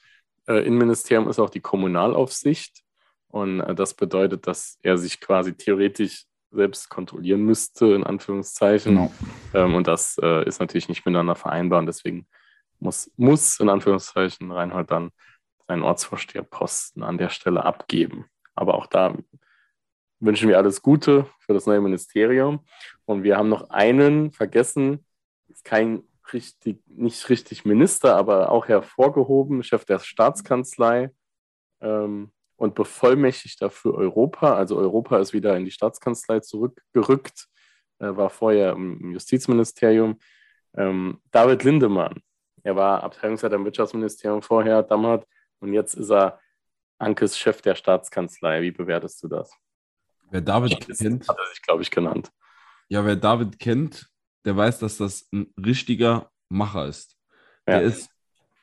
äh, 0.46 0.66
Innenministerium 0.66 1.26
ist 1.30 1.38
auch 1.38 1.50
die 1.50 1.60
Kommunalaufsicht. 1.60 2.82
Und 3.28 3.60
äh, 3.60 3.74
das 3.74 3.94
bedeutet, 3.94 4.46
dass 4.46 4.78
er 4.82 4.98
sich 4.98 5.20
quasi 5.20 5.54
theoretisch 5.54 6.24
selbst 6.50 6.90
kontrollieren 6.90 7.46
müsste, 7.46 7.94
in 7.94 8.04
Anführungszeichen. 8.04 8.94
Genau. 8.94 9.12
Ähm, 9.54 9.74
und 9.74 9.86
das 9.86 10.18
äh, 10.22 10.46
ist 10.46 10.60
natürlich 10.60 10.90
nicht 10.90 11.06
miteinander 11.06 11.34
vereinbar. 11.34 11.78
Und 11.78 11.86
deswegen 11.86 12.26
muss, 12.80 13.10
muss 13.16 13.60
in 13.60 13.68
Anführungszeichen 13.68 14.50
Reinhold 14.50 14.90
dann 14.90 15.10
seinen 15.66 15.82
Ortsvorsteherposten 15.82 17.02
an 17.02 17.18
der 17.18 17.28
Stelle 17.28 17.64
abgeben. 17.64 18.26
Aber 18.54 18.74
auch 18.74 18.86
da 18.86 19.16
wünschen 20.20 20.48
wir 20.48 20.58
alles 20.58 20.82
Gute 20.82 21.26
für 21.40 21.54
das 21.54 21.66
neue 21.66 21.80
Ministerium. 21.80 22.64
Und 23.04 23.22
wir 23.22 23.36
haben 23.36 23.48
noch 23.48 23.70
einen 23.70 24.32
vergessen, 24.32 25.04
kein 25.64 26.02
richtig, 26.32 26.82
nicht 26.86 27.28
richtig 27.28 27.64
Minister, 27.64 28.16
aber 28.16 28.50
auch 28.50 28.68
hervorgehoben, 28.68 29.62
Chef 29.62 29.84
der 29.84 29.98
Staatskanzlei 29.98 31.10
ähm, 31.80 32.32
und 32.56 32.74
Bevollmächtigter 32.74 33.70
für 33.70 33.94
Europa. 33.94 34.54
Also 34.54 34.76
Europa 34.76 35.18
ist 35.18 35.32
wieder 35.32 35.56
in 35.56 35.64
die 35.64 35.70
Staatskanzlei 35.70 36.40
zurückgerückt, 36.40 37.48
äh, 37.98 38.16
war 38.16 38.30
vorher 38.30 38.72
im 38.72 39.12
Justizministerium. 39.12 40.18
Ähm, 40.76 41.20
David 41.30 41.64
Lindemann, 41.64 42.22
er 42.68 42.76
war 42.76 43.02
Abteilungsleiter 43.02 43.56
im 43.56 43.64
Wirtschaftsministerium 43.64 44.42
vorher, 44.42 44.82
damals, 44.82 45.26
und 45.58 45.72
jetzt 45.72 45.94
ist 45.94 46.10
er 46.10 46.38
Ankes 46.98 47.38
Chef 47.38 47.62
der 47.62 47.74
Staatskanzlei. 47.74 48.60
Wie 48.60 48.72
bewertest 48.72 49.22
du 49.22 49.28
das? 49.28 49.50
Wer 50.30 50.42
David 50.42 50.86
kennt, 50.86 51.26
hat 51.26 51.38
er 51.38 51.46
sich, 51.46 51.62
glaube 51.62 51.80
ich, 51.80 51.90
genannt. 51.90 52.30
Ja, 52.90 53.06
wer 53.06 53.16
David 53.16 53.58
kennt, 53.58 54.10
der 54.44 54.54
weiß, 54.54 54.80
dass 54.80 54.98
das 54.98 55.28
ein 55.32 55.50
richtiger 55.56 56.30
Macher 56.50 56.86
ist. 56.86 57.16
Ja. 57.66 57.78
Der 57.78 57.82
ist 57.84 58.10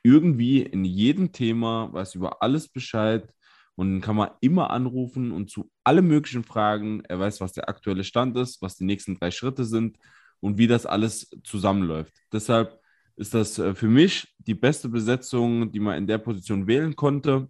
irgendwie 0.03 0.61
in 0.61 0.85
jedem 0.85 1.31
Thema, 1.31 1.91
weiß 1.91 2.13
über 2.13 2.43
alles 2.43 2.67
Bescheid 2.67 3.33
und 3.73 4.01
kann 4.01 4.15
man 4.15 4.29
immer 4.39 4.69
anrufen 4.69 5.31
und 5.31 5.49
zu 5.49 5.71
allen 5.83 6.07
möglichen 6.07 6.43
Fragen. 6.43 7.03
Er 7.05 7.19
weiß, 7.19 7.41
was 7.41 7.53
der 7.53 7.69
aktuelle 7.69 8.03
Stand 8.03 8.37
ist, 8.37 8.61
was 8.61 8.75
die 8.75 8.85
nächsten 8.85 9.17
drei 9.17 9.31
Schritte 9.31 9.65
sind 9.65 9.97
und 10.41 10.59
wie 10.59 10.67
das 10.67 10.85
alles 10.85 11.31
zusammenläuft. 11.43 12.13
Deshalb 12.31 12.79
ist 13.15 13.33
das 13.33 13.57
äh, 13.59 13.73
für 13.75 13.87
mich 13.87 14.33
die 14.39 14.55
beste 14.55 14.89
Besetzung, 14.89 15.71
die 15.71 15.79
man 15.79 15.97
in 15.97 16.07
der 16.07 16.17
Position 16.17 16.67
wählen 16.67 16.95
konnte. 16.95 17.49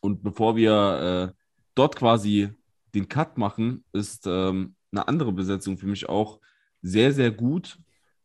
Und 0.00 0.22
bevor 0.22 0.56
wir 0.56 1.32
äh, 1.34 1.42
dort 1.74 1.96
quasi 1.96 2.50
den 2.94 3.08
Cut 3.08 3.38
machen, 3.38 3.84
ist 3.92 4.26
ähm, 4.26 4.74
eine 4.92 5.06
andere 5.08 5.32
Besetzung 5.32 5.78
für 5.78 5.86
mich 5.86 6.08
auch 6.08 6.40
sehr, 6.82 7.12
sehr 7.12 7.30
gut, 7.30 7.78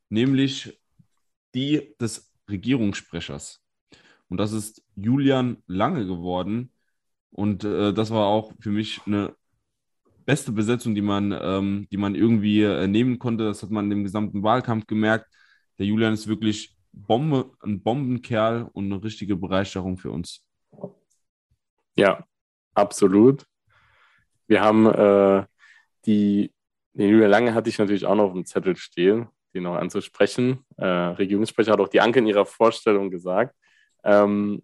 nämlich 0.10 0.80
die 1.56 1.96
des 2.00 2.32
Regierungssprechers. 2.50 3.62
Und 4.30 4.38
das 4.38 4.52
ist 4.52 4.84
Julian 4.96 5.58
Lange 5.68 6.06
geworden. 6.06 6.72
Und 7.32 7.64
äh, 7.64 7.94
das 7.94 8.12
war 8.12 8.28
auch 8.28 8.54
für 8.60 8.72
mich 8.72 9.02
eine 9.06 9.36
beste 10.26 10.52
Besetzung, 10.52 10.96
die 10.96 11.02
man, 11.02 11.36
ähm, 11.40 11.88
die 11.92 11.98
man 11.98 12.16
irgendwie 12.16 12.64
äh, 12.64 12.88
nehmen 12.88 13.20
konnte. 13.20 13.46
Das 13.46 13.64
hat 13.64 13.72
man 13.72 13.92
im 13.92 14.04
gesamten 14.04 14.44
Wahlkampf 14.44 14.88
gemerkt. 14.88 15.28
Der 15.78 15.86
Julian 15.86 16.14
ist 16.14 16.28
wirklich 16.28 16.76
Bombe, 16.92 17.52
ein 17.62 17.82
Bombenkerl 17.82 18.70
und 18.74 18.86
eine 18.86 19.04
richtige 19.04 19.36
Bereicherung 19.36 19.98
für 19.98 20.12
uns. 20.12 20.46
Ja, 21.96 22.26
absolut. 22.74 23.46
Wir 24.48 24.62
haben 24.62 24.86
äh, 24.88 25.46
die 26.06 26.54
den 26.94 27.10
Julian 27.10 27.32
Lange 27.32 27.54
hatte 27.54 27.70
ich 27.70 27.80
natürlich 27.80 28.06
auch 28.06 28.16
noch 28.16 28.26
auf 28.26 28.34
dem 28.34 28.46
Zettel 28.46 28.76
stehen, 28.76 29.28
den 29.54 29.64
noch 29.64 29.76
anzusprechen. 29.76 30.64
Äh, 30.78 30.86
Regierungssprecher 30.86 31.72
hat 31.72 31.80
auch 31.80 31.88
die 31.88 32.02
Anke 32.02 32.20
in 32.20 32.28
ihrer 32.28 32.46
Vorstellung 32.46 33.10
gesagt. 33.10 33.56
Ähm, 34.04 34.62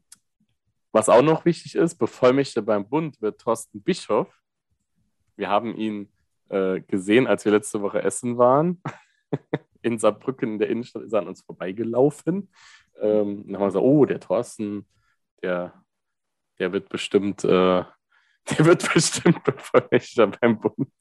was 0.92 1.10
auch 1.10 1.24
noch 1.24 1.46
wichtig 1.46 1.76
ist, 1.76 1.96
Bevollmächtigter 1.96 2.62
beim 2.62 2.88
Bund 2.88 3.20
wird 3.22 3.42
Thorsten 3.42 3.82
Bischof. 3.82 4.28
Wir 5.36 5.50
haben 5.50 5.76
ihn 5.76 6.12
äh, 6.50 6.82
gesehen, 6.82 7.26
als 7.26 7.46
wir 7.46 7.52
letzte 7.52 7.82
Woche 7.82 8.04
essen 8.04 8.38
waren. 8.38 8.82
in 9.82 9.98
Saarbrücken 9.98 10.54
in 10.54 10.60
der 10.60 10.70
Innenstadt 10.70 11.04
ist 11.04 11.14
er 11.14 11.20
an 11.20 11.28
uns 11.28 11.42
vorbeigelaufen. 11.42 12.50
Ähm, 13.02 13.44
dann 13.46 13.56
haben 13.56 13.62
wir 13.62 13.68
gesagt, 13.68 13.86
oh, 13.86 14.06
der 14.06 14.20
Thorsten, 14.20 14.88
der, 15.42 15.74
der 16.60 16.72
wird 16.74 16.90
bestimmt 16.90 17.44
äh, 17.44 17.84
der 18.58 18.66
wird 18.66 18.94
bestimmt 18.94 19.44
Bevollmächtigter 19.44 20.28
beim 20.28 20.60
Bund. 20.60 20.92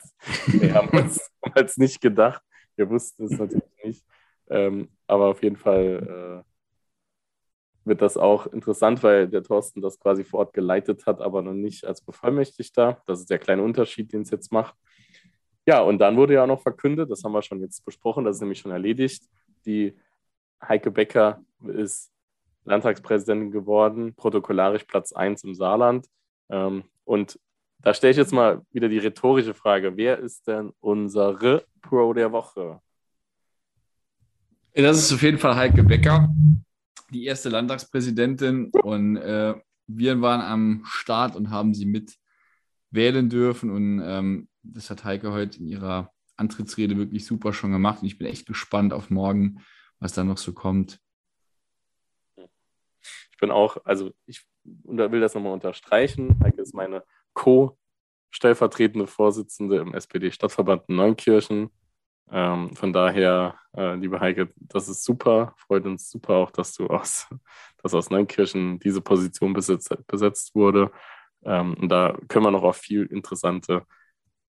Wir 0.46 0.74
haben 0.74 0.88
uns 0.98 1.30
damals 1.40 1.76
nicht 1.78 2.00
gedacht. 2.00 2.42
Wir 2.76 2.88
wussten 2.90 3.24
es 3.24 3.38
natürlich 3.38 3.64
nicht. 3.84 4.04
Ähm, 4.50 4.88
aber 5.06 5.26
auf 5.26 5.42
jeden 5.42 5.56
Fall 5.56 6.44
äh, 6.44 7.88
wird 7.88 8.02
das 8.02 8.16
auch 8.16 8.46
interessant, 8.46 9.02
weil 9.02 9.28
der 9.28 9.42
Thorsten 9.42 9.80
das 9.80 9.98
quasi 9.98 10.24
vor 10.24 10.40
Ort 10.40 10.52
geleitet 10.52 11.06
hat, 11.06 11.20
aber 11.20 11.42
noch 11.42 11.54
nicht 11.54 11.84
als 11.84 12.02
Bevollmächtigter. 12.02 13.02
Das 13.06 13.20
ist 13.20 13.30
der 13.30 13.38
kleine 13.38 13.62
Unterschied, 13.62 14.12
den 14.12 14.22
es 14.22 14.30
jetzt 14.30 14.52
macht. 14.52 14.74
Ja, 15.68 15.82
und 15.82 15.98
dann 15.98 16.16
wurde 16.16 16.32
ja 16.32 16.44
auch 16.44 16.46
noch 16.46 16.62
verkündet, 16.62 17.10
das 17.10 17.22
haben 17.22 17.32
wir 17.32 17.42
schon 17.42 17.60
jetzt 17.60 17.84
besprochen, 17.84 18.24
das 18.24 18.36
ist 18.36 18.40
nämlich 18.40 18.58
schon 18.58 18.72
erledigt. 18.72 19.22
Die 19.66 19.94
Heike 20.66 20.90
Becker 20.90 21.42
ist 21.62 22.10
Landtagspräsidentin 22.64 23.50
geworden, 23.50 24.14
protokollarisch 24.14 24.84
Platz 24.84 25.12
1 25.12 25.44
im 25.44 25.54
Saarland. 25.54 26.06
Ähm, 26.48 26.84
und 27.04 27.38
da 27.80 27.92
stelle 27.92 28.12
ich 28.12 28.16
jetzt 28.16 28.32
mal 28.32 28.62
wieder 28.72 28.88
die 28.88 28.96
rhetorische 28.96 29.52
Frage: 29.52 29.94
Wer 29.98 30.18
ist 30.20 30.48
denn 30.48 30.72
unsere 30.80 31.66
Pro 31.82 32.14
der 32.14 32.32
Woche? 32.32 32.80
Das 34.72 34.96
ist 34.96 35.12
auf 35.12 35.20
jeden 35.20 35.36
Fall 35.36 35.54
Heike 35.54 35.82
Becker, 35.82 36.30
die 37.10 37.26
erste 37.26 37.50
Landtagspräsidentin. 37.50 38.70
Und 38.70 39.18
äh, 39.18 39.54
wir 39.86 40.18
waren 40.22 40.40
am 40.40 40.82
Start 40.86 41.36
und 41.36 41.50
haben 41.50 41.74
sie 41.74 41.84
mit 41.84 42.16
wählen 42.90 43.28
dürfen. 43.28 43.70
Und 43.70 44.00
ähm, 44.02 44.48
das 44.68 44.90
hat 44.90 45.04
Heike 45.04 45.32
heute 45.32 45.58
in 45.58 45.68
ihrer 45.68 46.12
Antrittsrede 46.36 46.96
wirklich 46.96 47.26
super 47.26 47.52
schon 47.52 47.72
gemacht. 47.72 48.02
Und 48.02 48.08
ich 48.08 48.18
bin 48.18 48.26
echt 48.26 48.46
gespannt 48.46 48.92
auf 48.92 49.10
morgen, 49.10 49.64
was 49.98 50.12
da 50.12 50.24
noch 50.24 50.38
so 50.38 50.52
kommt. 50.52 51.00
Ich 52.36 53.38
bin 53.40 53.50
auch, 53.50 53.78
also 53.84 54.12
ich 54.26 54.46
will 54.64 55.20
das 55.20 55.34
nochmal 55.34 55.52
unterstreichen. 55.52 56.38
Heike 56.42 56.60
ist 56.60 56.74
meine 56.74 57.04
Co-stellvertretende 57.34 59.06
Vorsitzende 59.06 59.78
im 59.78 59.94
SPD-Stadtverband 59.94 60.88
Neunkirchen. 60.88 61.70
Ähm, 62.30 62.74
von 62.74 62.92
daher, 62.92 63.58
äh, 63.76 63.94
liebe 63.94 64.20
Heike, 64.20 64.52
das 64.56 64.88
ist 64.88 65.04
super. 65.04 65.54
Freut 65.56 65.86
uns 65.86 66.10
super 66.10 66.34
auch, 66.34 66.50
dass 66.50 66.74
du 66.74 66.88
aus, 66.88 67.26
dass 67.82 67.94
aus 67.94 68.10
Neunkirchen 68.10 68.78
diese 68.80 69.00
Position 69.00 69.54
besetzt, 69.54 69.96
besetzt 70.06 70.54
wurde. 70.54 70.90
Ähm, 71.44 71.74
und 71.74 71.88
da 71.88 72.18
können 72.28 72.44
wir 72.44 72.50
noch 72.50 72.64
auf 72.64 72.76
viel 72.76 73.06
interessante 73.06 73.86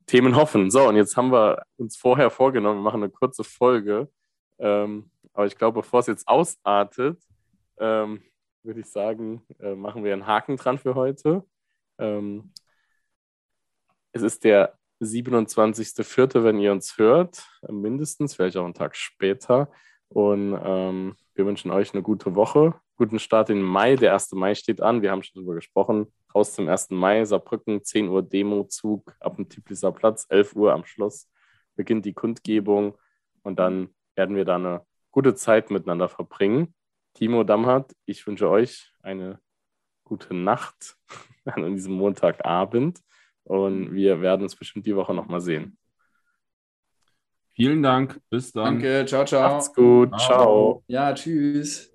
Themen 0.10 0.36
hoffen. 0.36 0.72
So, 0.72 0.88
und 0.88 0.95
jetzt 0.95 1.16
haben 1.16 1.32
wir 1.32 1.64
uns 1.78 1.95
vorher 1.95 2.32
vorgenommen, 2.32 2.80
wir 2.80 2.84
machen 2.84 3.03
eine 3.03 3.12
kurze 3.12 3.43
Folge. 3.43 4.10
Ähm, 4.57 5.12
aber 5.34 5.45
ich 5.45 5.55
glaube, 5.55 5.82
bevor 5.82 5.99
es 5.99 6.07
jetzt 6.07 6.28
ausartet, 6.28 7.22
ähm, 7.80 8.24
würde 8.64 8.80
ich 8.80 8.88
sagen, 8.88 9.45
äh, 9.60 9.76
machen 9.76 10.03
wir 10.03 10.12
einen 10.14 10.26
Haken 10.26 10.57
dran 10.57 10.80
für 10.80 10.95
heute. 10.95 11.45
Ähm, 11.99 12.51
es 14.12 14.24
ist 14.24 14.43
der 14.43 14.80
27.04., 14.99 16.43
wenn 16.43 16.60
ihr 16.60 16.72
uns 16.72 16.97
hört, 16.97 17.47
mindestens, 17.70 18.36
vielleicht 18.36 18.57
auch 18.57 18.66
einen 18.66 18.74
Tag 18.74 18.95
später. 18.95 19.72
Und 20.07 20.60
ähm, 20.62 21.16
wir 21.36 21.45
wünschen 21.45 21.70
euch 21.70 21.93
eine 21.93 22.01
gute 22.01 22.34
Woche, 22.34 22.74
guten 22.95 23.20
Start 23.20 23.51
in 23.51 23.62
Mai. 23.62 23.95
Der 23.95 24.14
1. 24.14 24.32
Mai 24.32 24.55
steht 24.55 24.82
an, 24.82 25.03
wir 25.03 25.12
haben 25.12 25.22
schon 25.22 25.41
darüber 25.41 25.53
gesprochen. 25.53 26.12
Raus 26.34 26.53
zum 26.53 26.69
1. 26.69 26.91
Mai, 26.91 27.25
Saarbrücken, 27.25 27.84
10 27.84 28.07
Uhr 28.07 28.21
Demozug 28.21 29.15
ab 29.19 29.36
dem 29.36 29.49
Tibliser 29.49 29.91
Platz, 29.91 30.25
11 30.30 30.55
Uhr 30.55 30.73
am 30.73 30.86
Schluss 30.86 31.27
beginnt 31.75 32.05
die 32.05 32.13
Kundgebung 32.13 32.97
und 33.41 33.57
dann 33.57 33.95
werden 34.15 34.36
wir 34.36 34.43
da 34.43 34.55
eine 34.55 34.86
gute 35.11 35.34
Zeit 35.34 35.71
miteinander 35.71 36.09
verbringen. 36.09 36.73
Timo 37.13 37.45
Damhardt, 37.45 37.95
ich 38.05 38.27
wünsche 38.27 38.49
euch 38.49 38.93
eine 39.01 39.39
gute 40.03 40.34
Nacht 40.34 40.97
an 41.45 41.73
diesem 41.73 41.93
Montagabend 41.93 42.99
und 43.43 43.93
wir 43.93 44.21
werden 44.21 44.43
uns 44.43 44.55
bestimmt 44.55 44.86
die 44.86 44.95
Woche 44.95 45.13
nochmal 45.13 45.41
sehen. 45.41 45.77
Vielen 47.53 47.82
Dank. 47.82 48.21
Bis 48.30 48.51
dann. 48.51 48.65
Danke. 48.65 49.05
Ciao, 49.05 49.25
ciao. 49.25 49.53
Macht's 49.53 49.73
gut. 49.73 50.17
Ciao. 50.19 50.84
Ja, 50.88 51.13
tschüss. 51.13 51.93